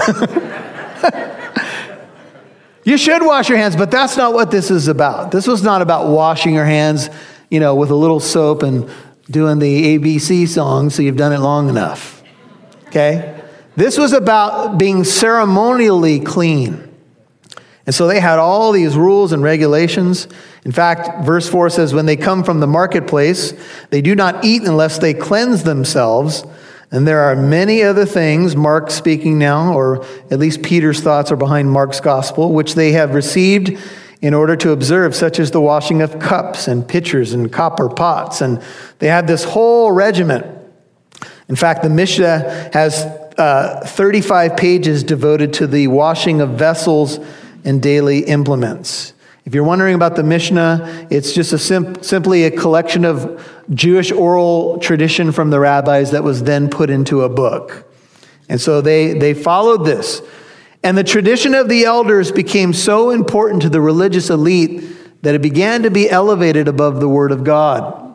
you 2.84 2.96
should 2.96 3.24
wash 3.24 3.48
your 3.48 3.58
hands, 3.58 3.76
but 3.76 3.90
that's 3.90 4.16
not 4.16 4.34
what 4.34 4.50
this 4.50 4.70
is 4.70 4.88
about. 4.88 5.32
This 5.32 5.46
was 5.46 5.62
not 5.62 5.82
about 5.82 6.08
washing 6.08 6.54
your 6.54 6.64
hands, 6.64 7.10
you 7.50 7.60
know, 7.60 7.74
with 7.74 7.90
a 7.90 7.96
little 7.96 8.20
soap 8.20 8.62
and 8.62 8.88
doing 9.30 9.58
the 9.58 9.98
ABC 9.98 10.46
song 10.46 10.90
so 10.90 11.02
you've 11.02 11.16
done 11.16 11.32
it 11.32 11.40
long 11.40 11.68
enough. 11.68 12.22
Okay? 12.88 13.42
This 13.74 13.98
was 13.98 14.12
about 14.12 14.78
being 14.78 15.02
ceremonially 15.02 16.20
clean. 16.20 16.93
And 17.86 17.94
so 17.94 18.06
they 18.06 18.20
had 18.20 18.38
all 18.38 18.72
these 18.72 18.96
rules 18.96 19.32
and 19.32 19.42
regulations. 19.42 20.26
In 20.64 20.72
fact, 20.72 21.24
verse 21.24 21.48
4 21.48 21.68
says, 21.70 21.92
When 21.92 22.06
they 22.06 22.16
come 22.16 22.42
from 22.42 22.60
the 22.60 22.66
marketplace, 22.66 23.52
they 23.90 24.00
do 24.00 24.14
not 24.14 24.44
eat 24.44 24.62
unless 24.62 24.98
they 24.98 25.12
cleanse 25.12 25.64
themselves. 25.64 26.44
And 26.90 27.06
there 27.06 27.20
are 27.20 27.36
many 27.36 27.82
other 27.82 28.06
things, 28.06 28.56
Mark 28.56 28.90
speaking 28.90 29.38
now, 29.38 29.74
or 29.74 30.04
at 30.30 30.38
least 30.38 30.62
Peter's 30.62 31.00
thoughts 31.00 31.30
are 31.30 31.36
behind 31.36 31.70
Mark's 31.70 32.00
gospel, 32.00 32.52
which 32.52 32.74
they 32.74 32.92
have 32.92 33.14
received 33.14 33.78
in 34.22 34.32
order 34.32 34.56
to 34.56 34.70
observe, 34.70 35.14
such 35.14 35.38
as 35.38 35.50
the 35.50 35.60
washing 35.60 36.00
of 36.00 36.18
cups 36.18 36.68
and 36.68 36.88
pitchers 36.88 37.34
and 37.34 37.52
copper 37.52 37.90
pots. 37.90 38.40
And 38.40 38.62
they 38.98 39.08
had 39.08 39.26
this 39.26 39.44
whole 39.44 39.92
regiment. 39.92 40.46
In 41.48 41.56
fact, 41.56 41.82
the 41.82 41.90
Mishnah 41.90 42.70
has 42.72 43.04
uh, 43.36 43.80
35 43.84 44.56
pages 44.56 45.02
devoted 45.02 45.52
to 45.54 45.66
the 45.66 45.88
washing 45.88 46.40
of 46.40 46.50
vessels 46.50 47.18
and 47.64 47.82
daily 47.82 48.20
implements. 48.20 49.12
If 49.44 49.54
you're 49.54 49.64
wondering 49.64 49.94
about 49.94 50.16
the 50.16 50.22
Mishnah, 50.22 51.08
it's 51.10 51.32
just 51.32 51.52
a 51.52 51.58
sim- 51.58 52.02
simply 52.02 52.44
a 52.44 52.50
collection 52.50 53.04
of 53.04 53.46
Jewish 53.74 54.10
oral 54.10 54.78
tradition 54.78 55.32
from 55.32 55.50
the 55.50 55.60
rabbis 55.60 56.12
that 56.12 56.24
was 56.24 56.42
then 56.44 56.70
put 56.70 56.88
into 56.88 57.22
a 57.22 57.28
book. 57.28 57.90
And 58.48 58.60
so 58.60 58.80
they, 58.80 59.18
they 59.18 59.34
followed 59.34 59.84
this. 59.84 60.22
And 60.82 60.96
the 60.96 61.04
tradition 61.04 61.54
of 61.54 61.68
the 61.68 61.84
elders 61.84 62.30
became 62.30 62.72
so 62.72 63.10
important 63.10 63.62
to 63.62 63.68
the 63.68 63.80
religious 63.80 64.30
elite 64.30 64.84
that 65.22 65.34
it 65.34 65.42
began 65.42 65.82
to 65.82 65.90
be 65.90 66.10
elevated 66.10 66.68
above 66.68 67.00
the 67.00 67.08
Word 67.08 67.32
of 67.32 67.44
God. 67.44 68.14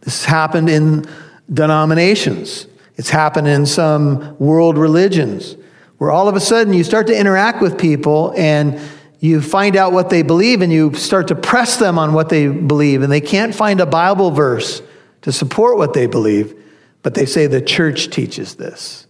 This 0.00 0.24
happened 0.24 0.68
in 0.68 1.06
denominations, 1.52 2.66
it's 2.96 3.10
happened 3.10 3.46
in 3.46 3.66
some 3.66 4.36
world 4.38 4.78
religions, 4.78 5.56
where 5.98 6.10
all 6.10 6.28
of 6.28 6.36
a 6.36 6.40
sudden 6.40 6.72
you 6.72 6.84
start 6.84 7.06
to 7.06 7.18
interact 7.18 7.62
with 7.62 7.78
people 7.78 8.32
and 8.36 8.80
you 9.20 9.40
find 9.40 9.76
out 9.76 9.92
what 9.92 10.10
they 10.10 10.22
believe 10.22 10.60
and 10.60 10.72
you 10.72 10.94
start 10.94 11.28
to 11.28 11.34
press 11.34 11.78
them 11.78 11.98
on 11.98 12.12
what 12.12 12.28
they 12.28 12.48
believe, 12.48 13.02
and 13.02 13.10
they 13.10 13.20
can't 13.20 13.54
find 13.54 13.80
a 13.80 13.86
Bible 13.86 14.30
verse 14.30 14.82
to 15.22 15.32
support 15.32 15.78
what 15.78 15.94
they 15.94 16.06
believe, 16.06 16.54
but 17.02 17.14
they 17.14 17.26
say 17.26 17.46
the 17.46 17.60
church 17.60 18.10
teaches 18.10 18.56
this. 18.56 19.06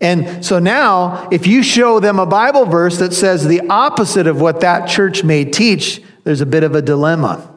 And 0.00 0.44
so 0.44 0.58
now, 0.58 1.28
if 1.30 1.46
you 1.46 1.62
show 1.62 2.00
them 2.00 2.18
a 2.18 2.24
Bible 2.24 2.64
verse 2.64 2.98
that 2.98 3.12
says 3.12 3.46
the 3.46 3.60
opposite 3.68 4.26
of 4.26 4.40
what 4.40 4.60
that 4.60 4.88
church 4.88 5.22
may 5.22 5.44
teach, 5.44 6.02
there's 6.24 6.40
a 6.40 6.46
bit 6.46 6.62
of 6.62 6.74
a 6.74 6.80
dilemma. 6.80 7.52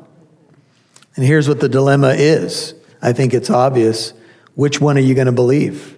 And 1.15 1.23
here's 1.23 1.47
what 1.47 1.59
the 1.59 1.69
dilemma 1.69 2.15
is 2.17 2.73
I 3.01 3.13
think 3.13 3.33
it's 3.33 3.49
obvious. 3.49 4.13
Which 4.55 4.81
one 4.81 4.97
are 4.97 5.01
you 5.01 5.15
going 5.15 5.27
to 5.27 5.31
believe? 5.33 5.97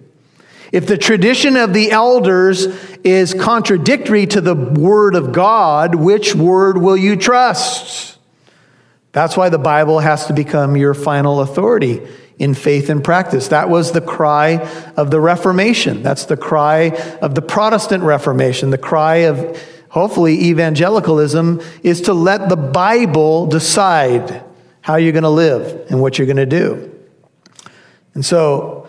If 0.72 0.86
the 0.86 0.98
tradition 0.98 1.56
of 1.56 1.72
the 1.72 1.90
elders 1.90 2.66
is 3.04 3.34
contradictory 3.34 4.26
to 4.26 4.40
the 4.40 4.54
word 4.54 5.14
of 5.14 5.32
God, 5.32 5.94
which 5.94 6.34
word 6.34 6.78
will 6.78 6.96
you 6.96 7.16
trust? 7.16 8.18
That's 9.12 9.36
why 9.36 9.48
the 9.48 9.58
Bible 9.58 10.00
has 10.00 10.26
to 10.26 10.32
become 10.32 10.76
your 10.76 10.92
final 10.92 11.40
authority 11.40 12.06
in 12.38 12.52
faith 12.52 12.90
and 12.90 13.02
practice. 13.02 13.48
That 13.48 13.70
was 13.70 13.92
the 13.92 14.00
cry 14.00 14.56
of 14.96 15.10
the 15.10 15.20
Reformation. 15.20 16.02
That's 16.02 16.26
the 16.26 16.36
cry 16.36 16.90
of 17.22 17.34
the 17.34 17.42
Protestant 17.42 18.02
Reformation. 18.02 18.70
The 18.70 18.78
cry 18.78 19.16
of 19.24 19.58
hopefully 19.88 20.48
evangelicalism 20.48 21.62
is 21.82 22.02
to 22.02 22.12
let 22.12 22.50
the 22.50 22.56
Bible 22.56 23.46
decide 23.46 24.44
how 24.82 24.96
you're 24.96 25.12
going 25.12 25.22
to 25.22 25.30
live 25.30 25.90
and 25.90 26.00
what 26.02 26.18
you're 26.18 26.26
going 26.26 26.36
to 26.36 26.44
do. 26.46 26.92
And 28.12 28.24
so 28.24 28.85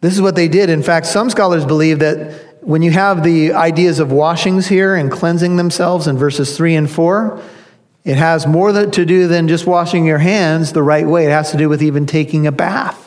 this 0.00 0.14
is 0.14 0.20
what 0.20 0.36
they 0.36 0.48
did. 0.48 0.70
In 0.70 0.82
fact, 0.82 1.06
some 1.06 1.30
scholars 1.30 1.64
believe 1.64 2.00
that 2.00 2.60
when 2.60 2.82
you 2.82 2.90
have 2.90 3.22
the 3.22 3.52
ideas 3.52 4.00
of 4.00 4.12
washings 4.12 4.66
here 4.66 4.94
and 4.94 5.10
cleansing 5.10 5.56
themselves 5.56 6.06
in 6.06 6.16
verses 6.16 6.56
3 6.56 6.74
and 6.74 6.90
4, 6.90 7.40
it 8.04 8.16
has 8.16 8.46
more 8.46 8.72
to 8.72 9.04
do 9.04 9.26
than 9.26 9.48
just 9.48 9.66
washing 9.66 10.04
your 10.04 10.18
hands 10.18 10.72
the 10.72 10.82
right 10.82 11.06
way. 11.06 11.26
It 11.26 11.30
has 11.30 11.50
to 11.52 11.56
do 11.56 11.68
with 11.68 11.82
even 11.82 12.06
taking 12.06 12.46
a 12.46 12.52
bath. 12.52 13.02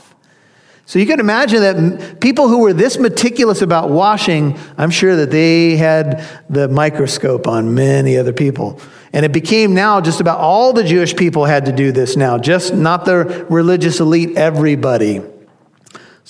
So 0.85 0.97
you 0.97 1.05
can 1.05 1.19
imagine 1.19 1.61
that 1.61 2.19
people 2.19 2.47
who 2.47 2.59
were 2.59 2.73
this 2.73 2.97
meticulous 2.97 3.61
about 3.61 3.91
washing, 3.91 4.57
I'm 4.77 4.89
sure 4.89 5.15
that 5.17 5.29
they 5.29 5.77
had 5.77 6.27
the 6.49 6.67
microscope 6.67 7.47
on 7.47 7.75
many 7.75 8.17
other 8.17 8.33
people. 8.33 8.81
And 9.13 9.25
it 9.25 9.31
became 9.31 9.73
now 9.73 10.01
just 10.01 10.19
about 10.19 10.39
all 10.39 10.73
the 10.73 10.83
Jewish 10.83 11.15
people 11.15 11.45
had 11.45 11.65
to 11.65 11.71
do 11.71 11.91
this 11.91 12.17
now, 12.17 12.37
just 12.37 12.73
not 12.73 13.05
the 13.05 13.45
religious 13.49 13.99
elite, 13.99 14.35
everybody. 14.35 15.21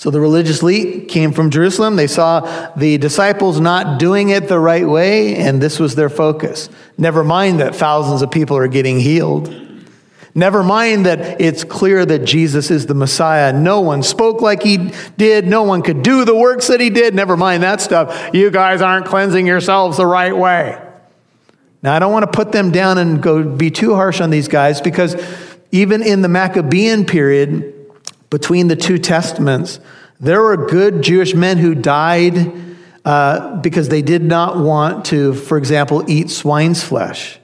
So 0.00 0.10
the 0.10 0.18
religious 0.18 0.62
elite 0.62 1.08
came 1.08 1.30
from 1.30 1.50
Jerusalem. 1.50 1.96
They 1.96 2.06
saw 2.06 2.72
the 2.74 2.96
disciples 2.96 3.60
not 3.60 3.98
doing 3.98 4.30
it 4.30 4.48
the 4.48 4.58
right 4.58 4.88
way, 4.88 5.36
and 5.36 5.60
this 5.60 5.78
was 5.78 5.94
their 5.94 6.08
focus. 6.08 6.70
Never 6.96 7.22
mind 7.22 7.60
that 7.60 7.74
thousands 7.74 8.22
of 8.22 8.30
people 8.30 8.56
are 8.56 8.66
getting 8.66 8.98
healed. 8.98 9.54
Never 10.34 10.62
mind 10.62 11.04
that 11.04 11.38
it's 11.38 11.64
clear 11.64 12.06
that 12.06 12.24
Jesus 12.24 12.70
is 12.70 12.86
the 12.86 12.94
Messiah. 12.94 13.52
No 13.52 13.82
one 13.82 14.02
spoke 14.02 14.40
like 14.40 14.62
he 14.62 14.90
did. 15.18 15.46
No 15.46 15.64
one 15.64 15.82
could 15.82 16.02
do 16.02 16.24
the 16.24 16.34
works 16.34 16.68
that 16.68 16.80
he 16.80 16.88
did. 16.88 17.14
Never 17.14 17.36
mind 17.36 17.62
that 17.62 17.82
stuff. 17.82 18.30
You 18.32 18.50
guys 18.50 18.80
aren't 18.80 19.04
cleansing 19.04 19.46
yourselves 19.46 19.98
the 19.98 20.06
right 20.06 20.34
way. 20.34 20.80
Now, 21.82 21.94
I 21.94 21.98
don't 21.98 22.10
want 22.14 22.22
to 22.22 22.34
put 22.34 22.52
them 22.52 22.70
down 22.70 22.96
and 22.96 23.22
go 23.22 23.42
be 23.42 23.70
too 23.70 23.94
harsh 23.94 24.22
on 24.22 24.30
these 24.30 24.48
guys 24.48 24.80
because 24.80 25.14
even 25.70 26.02
in 26.02 26.22
the 26.22 26.28
Maccabean 26.30 27.04
period, 27.04 27.79
between 28.30 28.68
the 28.68 28.76
two 28.76 28.98
testaments, 28.98 29.80
there 30.20 30.40
were 30.40 30.56
good 30.56 31.02
Jewish 31.02 31.34
men 31.34 31.58
who 31.58 31.74
died 31.74 32.52
uh, 33.04 33.56
because 33.56 33.88
they 33.88 34.02
did 34.02 34.22
not 34.22 34.56
want 34.56 35.06
to, 35.06 35.34
for 35.34 35.58
example, 35.58 36.08
eat 36.08 36.30
swine's 36.30 36.82
flesh. 36.82 37.38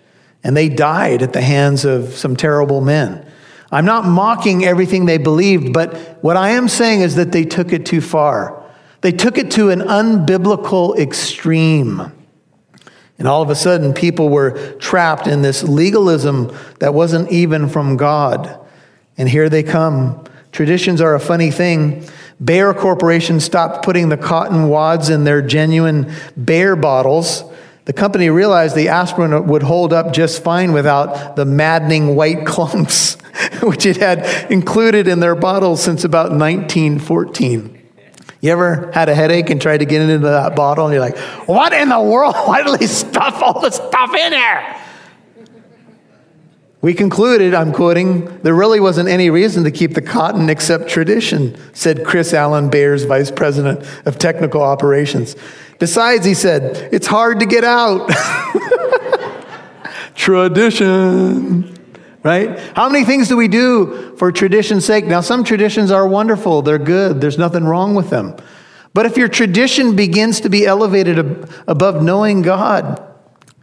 And 0.45 0.57
they 0.57 0.69
died 0.69 1.23
at 1.23 1.33
the 1.33 1.41
hands 1.41 1.85
of 1.85 2.15
some 2.15 2.37
terrible 2.37 2.81
men. 2.81 3.27
I'm 3.73 3.85
not 3.85 4.05
mocking 4.05 4.65
everything 4.65 5.07
they 5.07 5.19
believed, 5.19 5.73
but 5.73 6.23
what 6.23 6.37
I 6.37 6.51
am 6.51 6.69
saying 6.69 7.01
is 7.01 7.17
that 7.17 7.33
they 7.33 7.45
took 7.45 7.73
it 7.73 7.85
too 7.85 8.01
far. 8.01 8.63
They 9.01 9.11
took 9.13 9.39
it 9.39 9.51
to 9.53 9.71
an 9.71 9.81
unbiblical 9.81 10.97
extreme. 10.99 12.13
And 13.19 13.27
all 13.27 13.43
of 13.43 13.51
a 13.51 13.55
sudden, 13.55 13.93
people 13.93 14.29
were 14.29 14.77
trapped 14.79 15.27
in 15.27 15.43
this 15.43 15.63
legalism 15.63 16.55
that 16.81 16.95
wasn't 16.95 17.33
even 17.33 17.69
from 17.69 17.97
God. 17.97 18.61
And 19.17 19.29
here 19.29 19.49
they 19.49 19.63
come 19.63 20.25
Traditions 20.57 21.03
are 21.03 21.15
a 21.15 21.21
funny 21.21 21.51
thing. 21.51 22.03
Bayer 22.43 22.73
Corporation 22.73 23.41
stopped 23.41 23.85
putting 23.85 24.09
the 24.09 24.17
cotton 24.17 24.71
wads 24.71 25.11
in 25.11 25.25
their 25.25 25.43
genuine 25.43 26.11
Bayer 26.43 26.75
bottles. 26.75 27.45
The 27.85 27.93
company 27.93 28.31
realized 28.31 28.75
the 28.75 28.89
aspirin 28.89 29.49
would 29.49 29.63
hold 29.63 29.93
up 29.93 30.15
just 30.15 30.43
fine 30.43 30.73
without 30.73 31.37
the 31.37 31.45
maddening 31.45 32.17
white 32.17 32.47
clumps, 32.47 33.19
which 33.61 33.85
it 33.85 33.99
had 33.99 34.51
included 34.51 35.09
in 35.09 35.21
their 35.21 35.35
bottles 35.35 35.83
since 35.83 36.05
about 36.05 36.31
1914. 36.31 37.79
You 38.41 38.51
ever 38.51 38.91
had 38.93 39.11
a 39.11 39.15
headache 39.15 39.51
and 39.51 39.61
tried 39.61 39.81
to 39.81 39.85
get 39.85 40.01
into 40.01 40.21
that 40.21 40.57
bottle 40.57 40.87
and 40.87 40.95
you're 40.95 41.03
like, 41.03 41.19
what 41.47 41.75
in 41.75 41.91
the 41.91 42.01
world? 42.01 42.35
Why 42.47 42.63
do 42.63 42.75
they 42.79 42.87
stuff 42.87 43.43
all 43.43 43.61
this 43.61 43.75
stuff 43.75 44.15
in 44.15 44.31
there? 44.31 44.86
We 46.87 46.95
concluded, 46.95 47.53
I'm 47.53 47.73
quoting, 47.73 48.27
there 48.43 48.55
really 48.55 48.79
wasn't 48.79 49.09
any 49.09 49.29
reason 49.29 49.65
to 49.65 49.73
keep 49.73 49.95
the 49.95 50.01
cotton 50.01 50.49
except 50.49 50.89
tradition, 50.89 51.59
said 51.75 52.05
Chris 52.05 52.33
Allen 52.33 52.71
Bayer's 52.71 53.03
vice 53.03 53.29
president 53.29 53.85
of 54.07 54.21
technical 54.21 54.63
operations. 54.63 55.35
Besides, 55.81 56.25
he 56.25 56.33
said, 56.33 56.89
it's 56.93 57.09
hard 57.09 57.41
to 57.41 57.47
get 57.47 57.65
out. 57.65 58.09
tradition, 60.15 61.77
right? 62.23 62.57
How 62.77 62.89
many 62.89 63.05
things 63.05 63.27
do 63.27 63.37
we 63.37 63.49
do 63.49 64.15
for 64.17 64.31
tradition's 64.31 64.85
sake? 64.85 65.07
Now, 65.07 65.23
some 65.23 65.43
traditions 65.43 65.91
are 65.91 66.07
wonderful, 66.07 66.63
they're 66.63 66.79
good, 66.79 67.21
there's 67.21 67.37
nothing 67.37 67.65
wrong 67.65 67.97
with 67.97 68.11
them. 68.11 68.37
But 68.95 69.07
if 69.07 69.17
your 69.17 69.27
tradition 69.27 69.97
begins 69.97 70.39
to 70.43 70.49
be 70.49 70.65
elevated 70.65 71.19
above 71.67 72.01
knowing 72.01 72.43
God, 72.43 73.03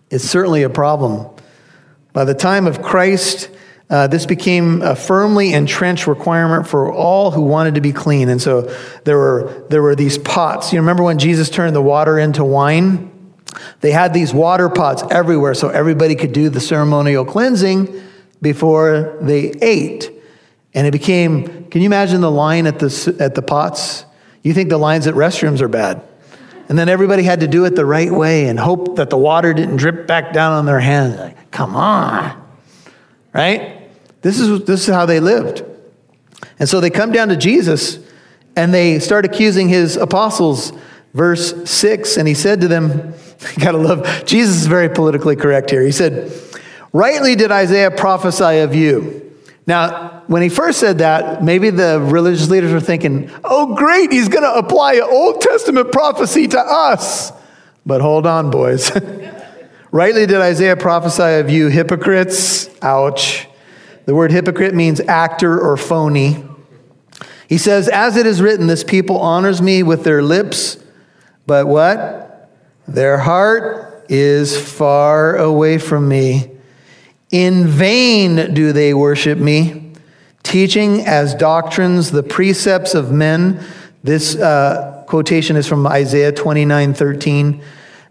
it's 0.09 0.25
certainly 0.25 0.63
a 0.63 0.69
problem. 0.69 1.32
By 2.13 2.25
the 2.25 2.35
time 2.35 2.67
of 2.67 2.81
Christ, 2.81 3.49
uh, 3.89 4.07
this 4.07 4.25
became 4.25 4.81
a 4.81 4.95
firmly 4.95 5.53
entrenched 5.53 6.07
requirement 6.07 6.67
for 6.67 6.91
all 6.91 7.31
who 7.31 7.41
wanted 7.41 7.75
to 7.75 7.81
be 7.81 7.91
clean. 7.91 8.29
And 8.29 8.41
so 8.41 8.73
there 9.03 9.17
were, 9.17 9.65
there 9.69 9.81
were 9.81 9.95
these 9.95 10.17
pots. 10.17 10.71
You 10.71 10.79
remember 10.79 11.03
when 11.03 11.19
Jesus 11.19 11.49
turned 11.49 11.75
the 11.75 11.81
water 11.81 12.17
into 12.17 12.43
wine? 12.43 13.11
They 13.81 13.91
had 13.91 14.13
these 14.13 14.33
water 14.33 14.69
pots 14.69 15.03
everywhere 15.11 15.53
so 15.53 15.69
everybody 15.69 16.15
could 16.15 16.33
do 16.33 16.49
the 16.49 16.59
ceremonial 16.59 17.25
cleansing 17.25 18.01
before 18.41 19.17
they 19.21 19.51
ate. 19.61 20.11
And 20.73 20.87
it 20.87 20.91
became, 20.91 21.65
can 21.69 21.81
you 21.81 21.85
imagine 21.85 22.21
the 22.21 22.31
line 22.31 22.65
at 22.65 22.79
the, 22.79 23.15
at 23.19 23.35
the 23.35 23.41
pots? 23.41 24.05
You 24.41 24.53
think 24.53 24.69
the 24.69 24.77
lines 24.77 25.07
at 25.07 25.13
restrooms 25.13 25.61
are 25.61 25.67
bad. 25.67 26.01
And 26.67 26.77
then 26.79 26.89
everybody 26.89 27.23
had 27.23 27.41
to 27.41 27.47
do 27.47 27.65
it 27.65 27.75
the 27.75 27.85
right 27.85 28.11
way 28.11 28.47
and 28.47 28.57
hope 28.57 28.95
that 28.95 29.09
the 29.09 29.17
water 29.17 29.53
didn't 29.53 29.77
drip 29.77 30.07
back 30.07 30.33
down 30.33 30.53
on 30.53 30.65
their 30.65 30.79
hands. 30.79 31.19
Like, 31.19 31.37
come 31.53 31.75
on. 31.75 32.41
Right? 33.31 33.89
This 34.21 34.39
is, 34.39 34.65
this 34.65 34.87
is 34.87 34.93
how 34.93 35.05
they 35.05 35.19
lived. 35.19 35.63
And 36.59 36.67
so 36.67 36.81
they 36.81 36.89
come 36.89 37.11
down 37.11 37.29
to 37.29 37.37
Jesus 37.37 37.99
and 38.55 38.73
they 38.73 38.99
start 38.99 39.23
accusing 39.23 39.69
his 39.69 39.95
apostles. 39.95 40.73
Verse 41.13 41.69
6, 41.69 42.17
and 42.17 42.27
he 42.27 42.33
said 42.33 42.61
to 42.61 42.67
them, 42.67 43.13
gotta 43.59 43.77
love, 43.77 44.25
Jesus 44.25 44.55
is 44.57 44.67
very 44.67 44.89
politically 44.89 45.35
correct 45.35 45.69
here. 45.69 45.83
He 45.83 45.91
said, 45.91 46.31
Rightly 46.91 47.35
did 47.35 47.51
Isaiah 47.51 47.91
prophesy 47.91 48.59
of 48.59 48.75
you. 48.75 49.35
Now, 49.65 50.23
when 50.27 50.41
he 50.41 50.49
first 50.49 50.79
said 50.79 50.99
that, 50.99 51.43
maybe 51.43 51.69
the 51.69 51.99
religious 51.99 52.49
leaders 52.49 52.71
were 52.71 52.79
thinking, 52.79 53.31
oh, 53.43 53.75
great, 53.75 54.11
he's 54.11 54.27
going 54.27 54.43
to 54.43 54.53
apply 54.53 54.95
an 54.95 55.03
Old 55.03 55.41
Testament 55.41 55.91
prophecy 55.91 56.47
to 56.49 56.59
us. 56.59 57.31
But 57.85 58.01
hold 58.01 58.27
on, 58.27 58.51
boys. 58.51 58.91
Rightly 59.93 60.25
did 60.25 60.41
Isaiah 60.41 60.75
prophesy 60.75 61.39
of 61.39 61.51
you 61.51 61.67
hypocrites. 61.67 62.67
Ouch. 62.81 63.47
The 64.05 64.15
word 64.15 64.31
hypocrite 64.31 64.73
means 64.73 64.99
actor 64.99 65.61
or 65.61 65.77
phony. 65.77 66.43
He 67.47 67.59
says, 67.59 67.87
As 67.89 68.17
it 68.17 68.25
is 68.25 68.41
written, 68.41 68.65
this 68.65 68.83
people 68.83 69.19
honors 69.19 69.61
me 69.61 69.83
with 69.83 70.03
their 70.03 70.23
lips, 70.23 70.83
but 71.45 71.67
what? 71.67 72.49
Their 72.87 73.19
heart 73.19 74.07
is 74.09 74.59
far 74.59 75.37
away 75.37 75.77
from 75.77 76.07
me. 76.07 76.49
In 77.29 77.67
vain 77.67 78.55
do 78.55 78.73
they 78.73 78.95
worship 78.95 79.37
me, 79.37 79.91
teaching 80.41 81.01
as 81.01 81.35
doctrines 81.35 82.09
the 82.09 82.23
precepts 82.23 82.95
of 82.95 83.11
men. 83.11 83.63
This 84.03 84.35
uh, 84.35 85.03
quotation 85.05 85.55
is 85.55 85.67
from 85.67 85.85
Isaiah 85.85 86.31
29 86.31 86.95
13. 86.95 87.63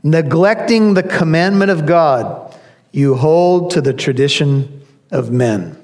Neglecting 0.03 0.95
the 0.95 1.03
commandment 1.03 1.71
of 1.71 1.87
God, 1.87 2.57
you 2.91 3.15
hold 3.15 3.71
to 3.73 3.81
the 3.81 3.93
tradition 3.93 4.85
of 5.11 5.31
men. 5.31 5.79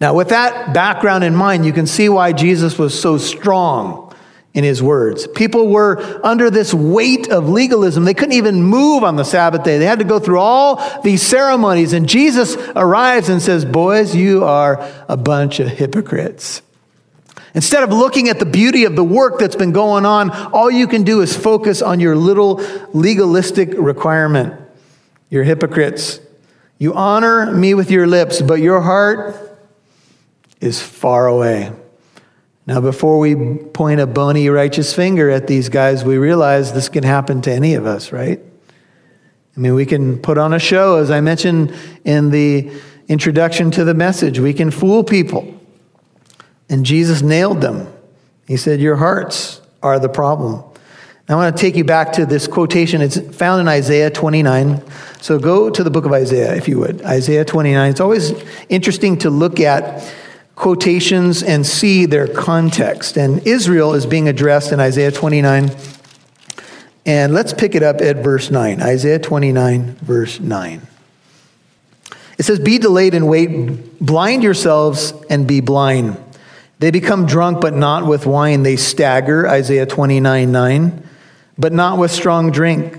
Now, 0.00 0.14
with 0.14 0.28
that 0.28 0.74
background 0.74 1.24
in 1.24 1.34
mind, 1.34 1.64
you 1.64 1.72
can 1.72 1.86
see 1.86 2.08
why 2.08 2.32
Jesus 2.32 2.78
was 2.78 2.98
so 2.98 3.18
strong 3.18 4.14
in 4.52 4.64
his 4.64 4.82
words. 4.82 5.26
People 5.28 5.68
were 5.68 6.20
under 6.24 6.50
this 6.50 6.74
weight 6.74 7.30
of 7.30 7.48
legalism. 7.48 8.04
They 8.04 8.14
couldn't 8.14 8.34
even 8.34 8.62
move 8.62 9.04
on 9.04 9.16
the 9.16 9.24
Sabbath 9.24 9.62
day. 9.62 9.78
They 9.78 9.84
had 9.84 10.00
to 10.00 10.04
go 10.04 10.18
through 10.18 10.40
all 10.40 11.00
these 11.02 11.22
ceremonies. 11.22 11.92
And 11.92 12.08
Jesus 12.08 12.56
arrives 12.74 13.28
and 13.28 13.40
says, 13.40 13.64
Boys, 13.64 14.14
you 14.14 14.44
are 14.44 14.86
a 15.08 15.16
bunch 15.16 15.60
of 15.60 15.68
hypocrites. 15.68 16.62
Instead 17.54 17.82
of 17.82 17.90
looking 17.90 18.28
at 18.28 18.38
the 18.38 18.46
beauty 18.46 18.84
of 18.84 18.94
the 18.94 19.04
work 19.04 19.38
that's 19.38 19.56
been 19.56 19.72
going 19.72 20.06
on, 20.06 20.30
all 20.52 20.70
you 20.70 20.86
can 20.86 21.02
do 21.02 21.20
is 21.20 21.36
focus 21.36 21.82
on 21.82 22.00
your 22.00 22.14
little 22.14 22.56
legalistic 22.92 23.74
requirement. 23.76 24.54
You're 25.30 25.44
hypocrites. 25.44 26.20
You 26.78 26.94
honor 26.94 27.52
me 27.52 27.74
with 27.74 27.90
your 27.90 28.06
lips, 28.06 28.40
but 28.40 28.60
your 28.60 28.80
heart 28.80 29.36
is 30.60 30.80
far 30.80 31.26
away. 31.26 31.72
Now, 32.66 32.80
before 32.80 33.18
we 33.18 33.34
point 33.56 34.00
a 34.00 34.06
bony, 34.06 34.48
righteous 34.48 34.94
finger 34.94 35.28
at 35.28 35.46
these 35.46 35.68
guys, 35.68 36.04
we 36.04 36.18
realize 36.18 36.72
this 36.72 36.88
can 36.88 37.02
happen 37.02 37.42
to 37.42 37.52
any 37.52 37.74
of 37.74 37.84
us, 37.84 38.12
right? 38.12 38.40
I 39.56 39.60
mean, 39.60 39.74
we 39.74 39.86
can 39.86 40.18
put 40.18 40.38
on 40.38 40.52
a 40.52 40.58
show, 40.58 40.96
as 40.96 41.10
I 41.10 41.20
mentioned 41.20 41.74
in 42.04 42.30
the 42.30 42.70
introduction 43.08 43.70
to 43.72 43.84
the 43.84 43.94
message. 43.94 44.38
We 44.38 44.54
can 44.54 44.70
fool 44.70 45.02
people. 45.02 45.59
And 46.70 46.86
Jesus 46.86 47.20
nailed 47.20 47.60
them. 47.60 47.92
He 48.46 48.56
said, 48.56 48.80
Your 48.80 48.96
hearts 48.96 49.60
are 49.82 49.98
the 49.98 50.08
problem. 50.08 50.64
I 51.28 51.36
want 51.36 51.56
to 51.56 51.60
take 51.60 51.76
you 51.76 51.84
back 51.84 52.12
to 52.14 52.26
this 52.26 52.48
quotation. 52.48 53.00
It's 53.00 53.20
found 53.36 53.60
in 53.60 53.68
Isaiah 53.68 54.10
29. 54.10 54.82
So 55.20 55.38
go 55.38 55.70
to 55.70 55.84
the 55.84 55.90
book 55.90 56.04
of 56.04 56.12
Isaiah, 56.12 56.56
if 56.56 56.66
you 56.66 56.80
would. 56.80 57.02
Isaiah 57.02 57.44
29. 57.44 57.90
It's 57.90 58.00
always 58.00 58.32
interesting 58.68 59.16
to 59.18 59.30
look 59.30 59.60
at 59.60 60.12
quotations 60.56 61.44
and 61.44 61.64
see 61.64 62.04
their 62.06 62.26
context. 62.26 63.16
And 63.16 63.46
Israel 63.46 63.94
is 63.94 64.06
being 64.06 64.28
addressed 64.28 64.72
in 64.72 64.80
Isaiah 64.80 65.12
29. 65.12 65.70
And 67.06 67.32
let's 67.32 67.52
pick 67.52 67.76
it 67.76 67.84
up 67.84 68.00
at 68.00 68.16
verse 68.16 68.50
9. 68.50 68.82
Isaiah 68.82 69.20
29, 69.20 69.98
verse 70.02 70.40
9. 70.40 70.82
It 72.38 72.42
says, 72.42 72.58
Be 72.58 72.78
delayed 72.78 73.14
and 73.14 73.28
wait, 73.28 74.00
blind 74.00 74.42
yourselves 74.42 75.12
and 75.30 75.46
be 75.46 75.60
blind. 75.60 76.16
They 76.80 76.90
become 76.90 77.26
drunk, 77.26 77.60
but 77.60 77.74
not 77.74 78.06
with 78.06 78.24
wine. 78.24 78.62
They 78.62 78.76
stagger, 78.76 79.46
Isaiah 79.46 79.84
29 79.84 80.50
9, 80.50 81.08
but 81.58 81.74
not 81.74 81.98
with 81.98 82.10
strong 82.10 82.50
drink. 82.50 82.96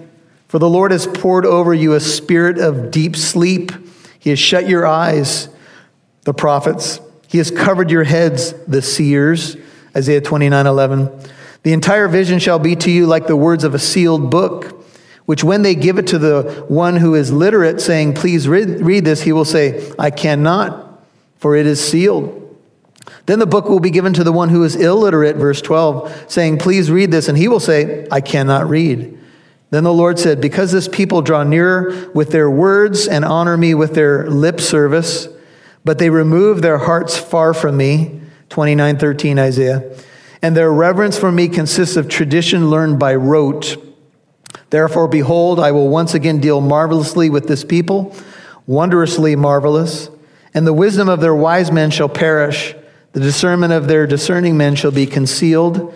For 0.47 0.59
the 0.59 0.69
Lord 0.69 0.91
has 0.91 1.07
poured 1.07 1.47
over 1.47 1.73
you 1.73 1.93
a 1.93 1.99
spirit 1.99 2.59
of 2.59 2.91
deep 2.91 3.15
sleep. 3.15 3.71
He 4.19 4.29
has 4.29 4.37
shut 4.37 4.69
your 4.69 4.85
eyes, 4.85 5.49
the 6.25 6.33
prophets. 6.33 6.99
He 7.27 7.39
has 7.39 7.49
covered 7.49 7.89
your 7.89 8.03
heads, 8.03 8.53
the 8.67 8.83
seers, 8.83 9.57
Isaiah 9.95 10.21
29 10.21 10.67
11. 10.67 11.09
The 11.63 11.73
entire 11.73 12.07
vision 12.07 12.37
shall 12.37 12.59
be 12.59 12.75
to 12.75 12.91
you 12.91 13.07
like 13.07 13.25
the 13.25 13.35
words 13.35 13.63
of 13.63 13.73
a 13.73 13.79
sealed 13.79 14.29
book, 14.29 14.85
which 15.25 15.43
when 15.43 15.63
they 15.63 15.73
give 15.73 15.97
it 15.97 16.05
to 16.07 16.19
the 16.19 16.65
one 16.67 16.97
who 16.97 17.15
is 17.15 17.31
literate, 17.31 17.81
saying, 17.81 18.13
Please 18.13 18.47
read, 18.47 18.81
read 18.81 19.05
this, 19.05 19.23
he 19.23 19.33
will 19.33 19.45
say, 19.45 19.91
I 19.97 20.11
cannot, 20.11 21.03
for 21.37 21.55
it 21.55 21.65
is 21.65 21.83
sealed. 21.83 22.40
Then 23.25 23.39
the 23.39 23.45
book 23.45 23.69
will 23.69 23.79
be 23.79 23.91
given 23.91 24.13
to 24.13 24.23
the 24.23 24.31
one 24.31 24.49
who 24.49 24.63
is 24.63 24.75
illiterate, 24.75 25.35
verse 25.35 25.61
12, 25.61 26.25
saying, 26.27 26.57
Please 26.57 26.89
read 26.89 27.11
this. 27.11 27.27
And 27.27 27.37
he 27.37 27.47
will 27.47 27.59
say, 27.59 28.07
I 28.11 28.21
cannot 28.21 28.67
read. 28.67 29.17
Then 29.69 29.83
the 29.83 29.93
Lord 29.93 30.19
said, 30.19 30.41
Because 30.41 30.71
this 30.71 30.87
people 30.87 31.21
draw 31.21 31.43
nearer 31.43 32.09
with 32.13 32.31
their 32.31 32.49
words 32.49 33.07
and 33.07 33.23
honor 33.23 33.57
me 33.57 33.73
with 33.73 33.93
their 33.93 34.29
lip 34.29 34.59
service, 34.59 35.27
but 35.85 35.97
they 35.97 36.09
remove 36.09 36.61
their 36.61 36.77
hearts 36.77 37.17
far 37.17 37.53
from 37.53 37.77
me, 37.77 38.21
29 38.49 38.97
13 38.97 39.39
Isaiah, 39.39 39.97
and 40.41 40.57
their 40.57 40.71
reverence 40.71 41.17
for 41.17 41.31
me 41.31 41.47
consists 41.47 41.95
of 41.95 42.09
tradition 42.09 42.69
learned 42.69 42.99
by 42.99 43.15
rote. 43.15 43.77
Therefore, 44.71 45.07
behold, 45.07 45.59
I 45.59 45.71
will 45.71 45.89
once 45.89 46.13
again 46.13 46.39
deal 46.39 46.59
marvelously 46.59 47.29
with 47.29 47.47
this 47.47 47.63
people, 47.63 48.15
wondrously 48.67 49.35
marvelous, 49.35 50.09
and 50.53 50.67
the 50.67 50.73
wisdom 50.73 51.07
of 51.07 51.21
their 51.21 51.35
wise 51.35 51.71
men 51.71 51.91
shall 51.91 52.09
perish 52.09 52.75
the 53.13 53.19
discernment 53.19 53.73
of 53.73 53.87
their 53.87 54.07
discerning 54.07 54.57
men 54.57 54.75
shall 54.75 54.91
be 54.91 55.05
concealed. 55.05 55.93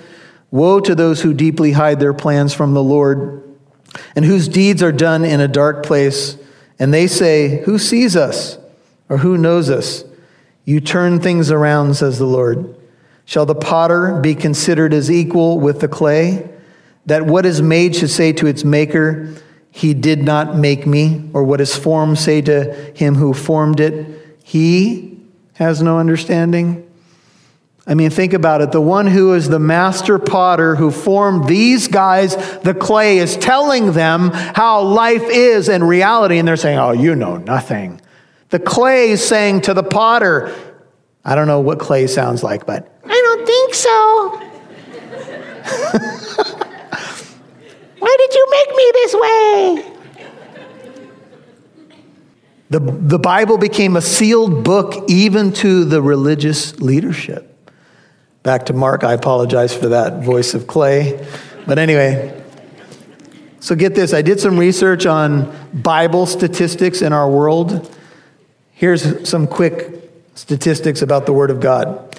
Woe 0.52 0.80
to 0.80 0.96
those 0.96 1.22
who 1.22 1.34
deeply 1.34 1.72
hide 1.72 2.00
their 2.00 2.14
plans 2.14 2.54
from 2.54 2.74
the 2.74 2.84
Lord, 2.84 3.42
and 4.16 4.26
whose 4.26 4.48
deeds 4.48 4.84
are 4.84 4.92
done 4.92 5.24
in 5.24 5.40
a 5.40 5.48
dark 5.48 5.86
place. 5.86 6.38
And 6.78 6.94
they 6.94 7.08
say, 7.08 7.64
Who 7.64 7.80
sees 7.80 8.16
us? 8.16 8.58
Or 9.08 9.18
who 9.18 9.38
knows 9.38 9.70
us? 9.70 10.04
You 10.66 10.82
turn 10.82 11.20
things 11.20 11.52
around, 11.52 11.96
says 11.96 12.18
the 12.18 12.26
Lord. 12.26 12.76
Shall 13.24 13.46
the 13.46 13.56
potter 13.56 14.20
be 14.20 14.36
considered 14.36 14.94
as 14.94 15.10
equal 15.10 15.60
with 15.60 15.80
the 15.80 15.88
clay? 15.88 16.50
That 17.06 17.26
what 17.26 17.46
is 17.46 17.62
made 17.62 17.96
should 17.96 18.10
say 18.10 18.34
to 18.34 18.48
its 18.48 18.64
maker, 18.64 19.34
He 19.72 19.94
did 19.94 20.24
not 20.24 20.56
make 20.56 20.86
me, 20.86 21.30
or 21.34 21.44
what 21.44 21.62
is 21.62 21.76
formed 21.76 22.18
say 22.18 22.42
to 22.42 22.74
him 22.96 23.16
who 23.16 23.34
formed 23.34 23.80
it, 23.80 24.38
He 24.44 25.20
has 25.54 25.82
no 25.82 26.00
understanding? 26.00 26.82
I 27.88 27.94
mean, 27.94 28.10
think 28.10 28.34
about 28.34 28.62
it. 28.62 28.72
The 28.72 28.82
one 28.82 29.06
who 29.06 29.34
is 29.36 29.48
the 29.48 29.60
master 29.60 30.18
potter 30.18 30.76
who 30.76 30.90
formed 30.90 31.48
these 31.48 31.88
guys, 31.88 32.36
the 32.62 32.74
clay, 32.74 33.20
is 33.20 33.38
telling 33.38 33.92
them 33.92 34.32
how 34.32 34.82
life 34.82 35.22
is 35.30 35.70
in 35.70 35.84
reality, 35.84 36.40
and 36.40 36.48
they're 36.48 36.58
saying, 36.58 36.80
Oh, 36.80 36.94
you 36.94 37.16
know 37.16 37.38
nothing. 37.38 38.02
The 38.50 38.60
clay 38.60 39.12
is 39.12 39.24
saying 39.24 39.62
to 39.62 39.76
the 39.76 39.84
potter, 39.84 40.54
I 41.24 41.36
don't 41.36 41.48
know 41.48 41.60
what 41.60 41.78
clay 41.80 42.08
sounds 42.08 42.42
like, 42.44 42.66
but 42.66 42.92
I 43.06 43.10
don't 43.10 43.46
think 43.46 43.74
so. 43.76 44.42
Why 48.00 48.16
did 48.20 48.34
you 48.34 48.48
make 48.52 48.70
me 48.76 48.92
this 48.94 49.14
way? 49.16 49.92
The, 52.70 52.80
the 52.80 53.20
Bible 53.20 53.60
became 53.60 53.96
a 53.96 54.02
sealed 54.02 54.64
book 54.64 55.06
even 55.08 55.54
to 55.54 55.86
the 55.86 56.02
religious 56.02 56.80
leadership. 56.80 57.55
Back 58.46 58.68
to 58.68 58.74
Mark, 58.74 59.04
I 59.04 59.14
apologize 59.14 59.76
for 59.76 59.88
that 59.88 60.22
voice 60.22 60.54
of 60.54 60.68
clay. 60.68 61.28
But 61.66 61.80
anyway, 61.80 62.44
so 63.60 63.74
get 63.74 63.96
this 63.96 64.14
I 64.14 64.22
did 64.22 64.40
some 64.40 64.60
research 64.60 65.08
on 65.08 65.52
Bible 65.74 66.28
statistics 66.28 67.02
in 67.02 67.12
our 67.12 67.28
world. 67.28 67.92
Here's 68.72 69.28
some 69.28 69.48
quick 69.48 70.12
statistics 70.36 71.02
about 71.02 71.26
the 71.26 71.34
Word 71.34 71.50
of 71.50 71.60
God. 71.60 72.16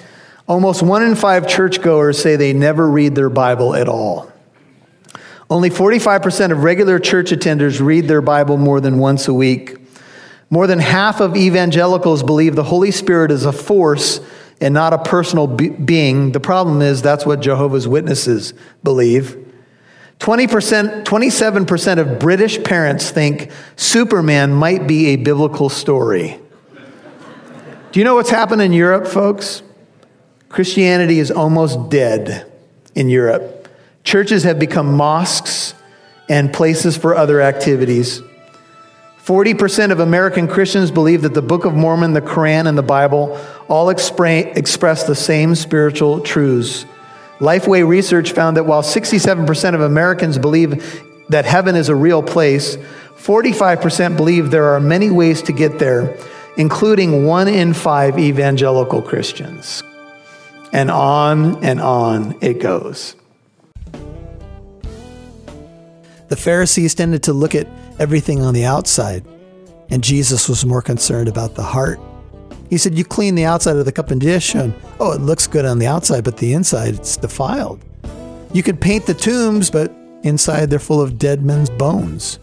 Almost 0.49 0.83
one 0.83 1.01
in 1.01 1.15
five 1.15 1.47
churchgoers 1.47 2.21
say 2.21 2.35
they 2.35 2.51
never 2.51 2.89
read 2.89 3.15
their 3.15 3.29
Bible 3.29 3.73
at 3.73 3.87
all. 3.87 4.29
Only 5.49 5.69
45% 5.69 6.51
of 6.51 6.61
regular 6.61 6.99
church 6.99 7.31
attenders 7.31 7.79
read 7.79 8.09
their 8.09 8.21
Bible 8.21 8.57
more 8.57 8.81
than 8.81 8.99
once 8.99 9.29
a 9.29 9.33
week. 9.33 9.77
More 10.49 10.67
than 10.67 10.79
half 10.79 11.21
of 11.21 11.37
evangelicals 11.37 12.21
believe 12.21 12.57
the 12.57 12.63
Holy 12.63 12.91
Spirit 12.91 13.31
is 13.31 13.45
a 13.45 13.53
force 13.53 14.19
and 14.59 14.73
not 14.73 14.93
a 14.93 14.97
personal 14.97 15.47
be- 15.47 15.69
being. 15.69 16.31
The 16.31 16.39
problem 16.39 16.81
is 16.81 17.01
that's 17.01 17.25
what 17.25 17.41
Jehovah's 17.41 17.87
Witnesses 17.87 18.53
believe. 18.83 19.43
20%, 20.19 21.03
27% 21.03 21.97
of 21.99 22.19
British 22.19 22.63
parents 22.63 23.11
think 23.11 23.51
Superman 23.75 24.51
might 24.51 24.87
be 24.87 25.07
a 25.07 25.15
biblical 25.15 25.69
story. 25.69 26.39
Do 27.91 27.99
you 27.99 28.03
know 28.03 28.15
what's 28.15 28.29
happened 28.29 28.61
in 28.61 28.73
Europe, 28.73 29.07
folks? 29.07 29.61
Christianity 30.49 31.19
is 31.19 31.29
almost 31.29 31.89
dead 31.89 32.51
in 32.95 33.09
Europe. 33.09 33.67
Churches 34.03 34.43
have 34.43 34.57
become 34.57 34.93
mosques 34.93 35.73
and 36.29 36.51
places 36.51 36.97
for 36.97 37.15
other 37.15 37.41
activities. 37.41 38.21
40% 39.27 39.91
of 39.91 39.99
American 39.99 40.47
Christians 40.47 40.89
believe 40.89 41.23
that 41.23 41.33
the 41.33 41.41
Book 41.41 41.65
of 41.65 41.73
Mormon, 41.73 42.13
the 42.13 42.21
Quran, 42.21 42.65
and 42.65 42.77
the 42.77 42.81
Bible 42.81 43.37
all 43.67 43.87
expra- 43.87 44.55
express 44.55 45.03
the 45.03 45.15
same 45.15 45.53
spiritual 45.53 46.21
truths. 46.21 46.85
Lifeway 47.39 47.85
research 47.85 48.31
found 48.31 48.55
that 48.55 48.65
while 48.65 48.81
67% 48.81 49.73
of 49.75 49.81
Americans 49.81 50.37
believe 50.37 51.03
that 51.27 51.43
heaven 51.43 51.75
is 51.75 51.89
a 51.89 51.95
real 51.95 52.23
place, 52.23 52.77
45% 53.17 54.15
believe 54.15 54.49
there 54.49 54.73
are 54.73 54.79
many 54.79 55.09
ways 55.09 55.41
to 55.41 55.51
get 55.51 55.77
there, 55.77 56.17
including 56.55 57.25
one 57.25 57.49
in 57.49 57.73
five 57.73 58.17
evangelical 58.17 59.01
Christians. 59.01 59.83
And 60.71 60.89
on 60.89 61.65
and 61.65 61.81
on 61.81 62.37
it 62.39 62.61
goes. 62.61 63.17
The 66.29 66.37
Pharisees 66.37 66.95
tended 66.95 67.23
to 67.23 67.33
look 67.33 67.55
at 67.55 67.67
everything 67.99 68.41
on 68.41 68.53
the 68.53 68.65
outside, 68.65 69.25
and 69.89 70.03
Jesus 70.03 70.49
was 70.49 70.65
more 70.65 70.81
concerned 70.81 71.27
about 71.27 71.55
the 71.55 71.63
heart. 71.63 71.99
He 72.69 72.77
said, 72.77 72.97
You 72.97 73.05
clean 73.05 73.35
the 73.35 73.45
outside 73.45 73.77
of 73.77 73.85
the 73.85 73.91
cup 73.91 74.11
and 74.11 74.19
dish, 74.19 74.55
and 74.55 74.73
oh, 74.99 75.13
it 75.13 75.21
looks 75.21 75.47
good 75.47 75.65
on 75.65 75.79
the 75.79 75.87
outside, 75.87 76.23
but 76.23 76.37
the 76.37 76.53
inside, 76.53 76.95
it's 76.95 77.17
defiled. 77.17 77.83
You 78.53 78.63
could 78.63 78.81
paint 78.81 79.05
the 79.05 79.13
tombs, 79.13 79.69
but 79.69 79.91
inside 80.23 80.69
they're 80.69 80.79
full 80.79 81.01
of 81.01 81.17
dead 81.17 81.43
men's 81.43 81.69
bones. 81.69 82.39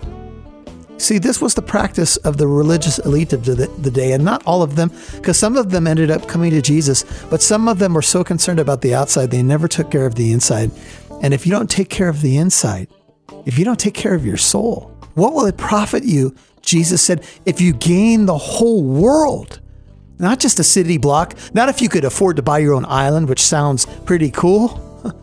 See, 0.97 1.19
this 1.19 1.41
was 1.41 1.55
the 1.55 1.63
practice 1.63 2.17
of 2.19 2.39
the 2.39 2.47
religious 2.47 2.99
elite 3.01 3.33
of 3.33 3.45
the, 3.45 3.55
the 3.55 3.91
day, 3.91 4.13
and 4.13 4.25
not 4.25 4.43
all 4.47 4.63
of 4.63 4.77
them, 4.77 4.91
because 5.17 5.39
some 5.39 5.57
of 5.57 5.71
them 5.71 5.87
ended 5.87 6.11
up 6.11 6.29
coming 6.29 6.51
to 6.53 6.63
Jesus, 6.63 7.05
but 7.29 7.43
some 7.43 7.69
of 7.69 7.79
them 7.79 7.95
were 7.95 8.03
so 8.03 8.23
concerned 8.23 8.61
about 8.61 8.81
the 8.81 8.95
outside, 8.95 9.31
they 9.31 9.43
never 9.43 9.69
took 9.69 9.91
care 9.91 10.07
of 10.07 10.15
the 10.15 10.33
inside. 10.33 10.71
And 11.21 11.35
if 11.35 11.47
you 11.47 11.53
don't 11.53 11.69
take 11.69 11.91
care 11.91 12.09
of 12.09 12.23
the 12.23 12.37
inside, 12.37 12.89
if 13.45 13.59
you 13.59 13.65
don't 13.65 13.79
take 13.79 13.95
care 13.95 14.15
of 14.15 14.25
your 14.25 14.37
soul, 14.37 14.94
what 15.15 15.35
will 15.35 15.47
it 15.47 15.57
profit 15.57 16.05
you? 16.05 16.35
Jesus 16.63 17.03
said, 17.03 17.25
if 17.45 17.61
you 17.61 17.73
gain 17.73 18.27
the 18.27 18.39
whole 18.39 18.83
world, 18.83 19.61
not 20.19 20.41
just 20.41 20.59
a 20.59 20.65
city 20.65 20.99
block, 20.99 21.35
not 21.53 21.69
if 21.69 21.83
you 21.83 21.89
could 21.89 22.05
afford 22.05 22.37
to 22.37 22.43
buy 22.43 22.59
your 22.59 22.75
own 22.75 22.85
island, 22.87 23.29
which 23.29 23.41
sounds 23.41 23.87
pretty 24.05 24.31
cool. 24.31 24.81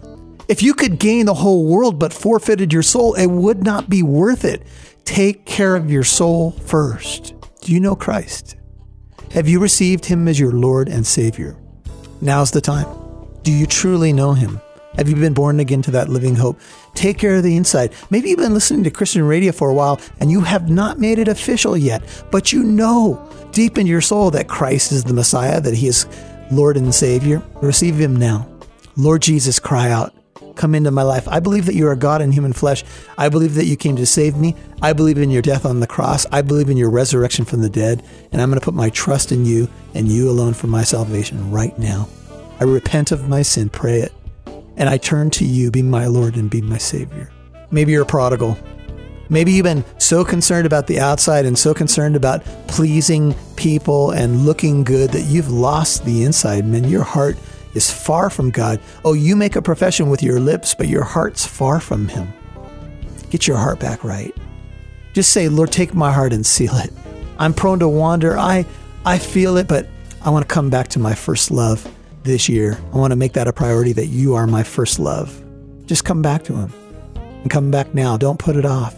If 0.52 0.62
you 0.62 0.74
could 0.74 1.00
gain 1.00 1.28
the 1.28 1.34
whole 1.34 1.66
world 1.66 1.98
but 1.98 2.12
forfeited 2.12 2.74
your 2.74 2.84
soul, 2.84 3.14
it 3.14 3.28
would 3.28 3.64
not 3.64 3.90
be 3.90 4.04
worth 4.04 4.44
it. 4.44 4.64
Take 5.06 5.46
care 5.46 5.78
of 5.78 5.90
your 5.90 6.04
soul 6.04 6.52
first. 6.52 7.34
Do 7.62 7.72
you 7.72 7.80
know 7.80 7.96
Christ? 7.96 8.58
Have 9.32 9.48
you 9.48 9.62
received 9.62 10.04
him 10.04 10.28
as 10.28 10.38
your 10.38 10.52
Lord 10.52 10.90
and 10.90 11.08
Savior? 11.08 11.56
Now's 12.20 12.52
the 12.52 12.60
time. 12.60 12.86
Do 13.44 13.52
you 13.54 13.66
truly 13.66 14.12
know 14.12 14.34
him? 14.34 14.60
Have 14.98 15.08
you 15.08 15.16
been 15.16 15.34
born 15.34 15.60
again 15.60 15.82
to 15.84 15.92
that 15.92 16.10
living 16.10 16.36
hope? 16.36 16.60
Take 16.96 17.18
care 17.18 17.36
of 17.36 17.44
the 17.44 17.56
inside. 17.56 17.94
Maybe 18.10 18.30
you've 18.30 18.40
been 18.40 18.54
listening 18.54 18.84
to 18.84 18.92
Christian 18.92 19.24
radio 19.24 19.52
for 19.52 19.70
a 19.70 19.74
while 19.74 20.02
and 20.20 20.30
you 20.30 20.42
have 20.42 20.70
not 20.70 21.00
made 21.00 21.18
it 21.18 21.28
official 21.28 21.78
yet, 21.78 22.04
but 22.30 22.52
you 22.52 22.64
know 22.64 23.30
deep 23.52 23.78
in 23.78 23.88
your 23.88 24.02
soul 24.02 24.32
that 24.32 24.50
Christ 24.50 24.92
is 24.92 25.04
the 25.04 25.14
Messiah, 25.14 25.62
that 25.62 25.76
he 25.76 25.88
is 25.88 26.08
Lord 26.52 26.76
and 26.76 26.94
Savior. 26.94 27.42
Receive 27.62 27.96
him 27.96 28.16
now. 28.16 28.48
Lord 28.98 29.22
Jesus, 29.22 29.60
cry 29.60 29.90
out, 29.90 30.14
Come 30.56 30.76
into 30.76 30.92
my 30.92 31.04
life. 31.04 31.30
I 31.30 31.40
believe 31.40 31.66
that 31.68 31.76
you 31.76 31.88
are 31.88 31.96
God 31.96 32.22
in 32.22 32.34
human 32.34 32.52
flesh. 32.52 32.84
I 33.18 33.30
believe 33.30 33.56
that 33.56 33.66
you 33.66 33.78
came 33.78 33.96
to 33.96 34.06
save 34.06 34.36
me. 34.36 34.54
I 34.82 34.92
believe 34.92 35.18
in 35.18 35.32
your 35.32 35.42
death 35.42 35.66
on 35.66 35.80
the 35.80 35.88
cross. 35.88 36.26
I 36.30 36.42
believe 36.42 36.70
in 36.70 36.76
your 36.76 36.90
resurrection 36.90 37.46
from 37.46 37.62
the 37.62 37.70
dead. 37.70 38.04
And 38.32 38.42
I'm 38.42 38.50
going 38.50 38.60
to 38.60 38.66
put 38.66 38.74
my 38.74 38.90
trust 38.90 39.32
in 39.32 39.46
you 39.46 39.70
and 39.96 40.10
you 40.10 40.30
alone 40.30 40.54
for 40.54 40.68
my 40.68 40.84
salvation 40.84 41.52
right 41.52 41.78
now. 41.80 42.10
I 42.60 42.66
repent 42.66 43.14
of 43.14 43.30
my 43.30 43.44
sin, 43.44 43.70
pray 43.70 44.02
it 44.02 44.12
and 44.82 44.90
I 44.90 44.98
turn 44.98 45.30
to 45.30 45.46
you, 45.46 45.70
be 45.70 45.84
my 45.84 46.08
Lord 46.08 46.36
and 46.36 46.50
be 46.50 46.60
my 46.60 46.80
Savior. 46.80 47.30
Maybe 47.70 47.92
you're 47.92 48.02
a 48.02 48.06
prodigal. 48.06 48.58
Maybe 49.30 49.52
you've 49.52 49.64
been 49.64 49.86
so 50.00 50.26
concerned 50.26 50.66
about 50.66 50.88
the 50.88 51.00
outside 51.00 51.46
and 51.46 51.56
so 51.56 51.72
concerned 51.72 52.16
about 52.16 52.44
pleasing 52.68 53.36
people 53.56 54.10
and 54.10 54.44
looking 54.44 54.84
good 54.84 55.12
that 55.12 55.26
you've 55.26 55.52
lost 55.52 56.04
the 56.04 56.24
inside, 56.24 56.66
man. 56.66 56.86
Your 56.86 57.04
heart 57.04 57.38
is 57.76 57.92
far 57.92 58.32
from 58.32 58.50
God. 58.50 58.82
Oh, 59.06 59.14
you 59.14 59.36
make 59.36 59.56
a 59.56 59.62
profession 59.62 60.10
with 60.10 60.24
your 60.24 60.40
lips, 60.40 60.74
but 60.74 60.88
your 60.88 61.04
heart's 61.04 61.46
far 61.46 61.80
from 61.80 62.08
Him. 62.08 62.34
Get 63.30 63.48
your 63.48 63.58
heart 63.58 63.80
back 63.80 64.04
right. 64.04 64.36
Just 65.14 65.32
say, 65.32 65.48
Lord, 65.48 65.72
take 65.72 65.94
my 65.94 66.12
heart 66.12 66.34
and 66.34 66.44
seal 66.44 66.76
it. 66.78 66.92
I'm 67.38 67.54
prone 67.54 67.78
to 67.80 67.88
wander. 67.88 68.36
I, 68.36 68.66
I 69.06 69.20
feel 69.20 69.58
it, 69.58 69.68
but 69.68 69.88
I 70.24 70.32
want 70.32 70.50
to 70.50 70.52
come 70.52 70.72
back 70.72 70.88
to 70.88 71.00
my 71.00 71.14
first 71.14 71.52
love 71.52 71.88
this 72.24 72.50
year. 72.50 72.80
I 72.94 72.98
want 72.98 73.12
to 73.12 73.16
make 73.16 73.34
that 73.34 73.48
a 73.48 73.54
priority 73.54 73.94
that 73.94 74.08
you 74.08 74.36
are 74.36 74.48
my 74.48 74.64
first 74.64 75.00
love. 75.00 75.44
Just 75.86 76.06
come 76.06 76.22
back 76.22 76.44
to 76.46 76.56
Him 76.56 76.74
and 77.16 77.50
come 77.50 77.72
back 77.72 77.94
now. 77.94 78.18
Don't 78.18 78.40
put 78.40 78.56
it 78.56 78.66
off. 78.66 78.96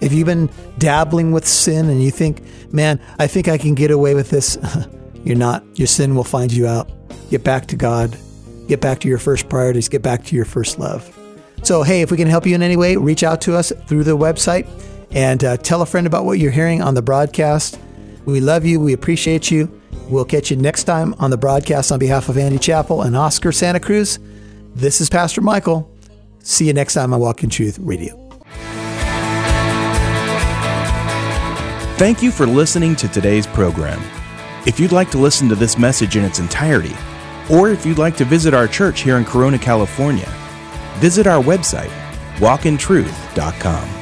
If 0.00 0.12
you've 0.12 0.26
been 0.26 0.50
dabbling 0.78 1.32
with 1.32 1.46
sin 1.46 1.88
and 1.88 2.02
you 2.02 2.10
think, 2.10 2.42
man, 2.72 3.00
I 3.18 3.26
think 3.26 3.48
I 3.48 3.56
can 3.56 3.74
get 3.74 3.90
away 3.90 4.14
with 4.14 4.30
this, 4.30 4.58
you're 5.24 5.36
not. 5.36 5.64
Your 5.78 5.86
sin 5.86 6.14
will 6.14 6.24
find 6.24 6.52
you 6.52 6.66
out. 6.66 6.90
Get 7.30 7.44
back 7.44 7.66
to 7.66 7.76
God. 7.76 8.16
Get 8.68 8.80
back 8.80 9.00
to 9.00 9.08
your 9.08 9.18
first 9.18 9.48
priorities. 9.48 9.88
Get 9.88 10.02
back 10.02 10.24
to 10.24 10.36
your 10.36 10.44
first 10.44 10.78
love. 10.78 11.16
So, 11.62 11.82
hey, 11.82 12.02
if 12.02 12.10
we 12.10 12.16
can 12.16 12.28
help 12.28 12.46
you 12.46 12.54
in 12.54 12.62
any 12.62 12.76
way, 12.76 12.96
reach 12.96 13.22
out 13.22 13.40
to 13.42 13.56
us 13.56 13.72
through 13.86 14.04
the 14.04 14.16
website 14.16 14.68
and 15.12 15.42
uh, 15.44 15.56
tell 15.58 15.82
a 15.82 15.86
friend 15.86 16.06
about 16.06 16.24
what 16.24 16.38
you're 16.38 16.50
hearing 16.50 16.82
on 16.82 16.94
the 16.94 17.02
broadcast. 17.02 17.78
We 18.24 18.40
love 18.40 18.64
you. 18.64 18.80
We 18.80 18.92
appreciate 18.92 19.50
you. 19.50 19.81
We'll 20.12 20.26
catch 20.26 20.50
you 20.50 20.58
next 20.58 20.84
time 20.84 21.14
on 21.18 21.30
the 21.30 21.38
broadcast 21.38 21.90
on 21.90 21.98
behalf 21.98 22.28
of 22.28 22.36
Andy 22.36 22.58
Chappell 22.58 23.00
and 23.00 23.16
Oscar 23.16 23.50
Santa 23.50 23.80
Cruz. 23.80 24.18
This 24.74 25.00
is 25.00 25.08
Pastor 25.08 25.40
Michael. 25.40 25.90
See 26.40 26.66
you 26.66 26.74
next 26.74 26.92
time 26.92 27.14
on 27.14 27.20
Walk 27.20 27.42
in 27.42 27.48
Truth 27.48 27.78
Radio. 27.78 28.14
Thank 31.96 32.22
you 32.22 32.30
for 32.30 32.44
listening 32.44 32.94
to 32.96 33.08
today's 33.08 33.46
program. 33.46 34.02
If 34.66 34.78
you'd 34.78 34.92
like 34.92 35.10
to 35.12 35.18
listen 35.18 35.48
to 35.48 35.54
this 35.54 35.78
message 35.78 36.14
in 36.14 36.24
its 36.24 36.40
entirety, 36.40 36.94
or 37.50 37.70
if 37.70 37.86
you'd 37.86 37.96
like 37.96 38.18
to 38.18 38.26
visit 38.26 38.52
our 38.52 38.68
church 38.68 39.00
here 39.00 39.16
in 39.16 39.24
Corona, 39.24 39.58
California, 39.58 40.30
visit 40.96 41.26
our 41.26 41.42
website, 41.42 41.90
walkintruth.com. 42.36 44.01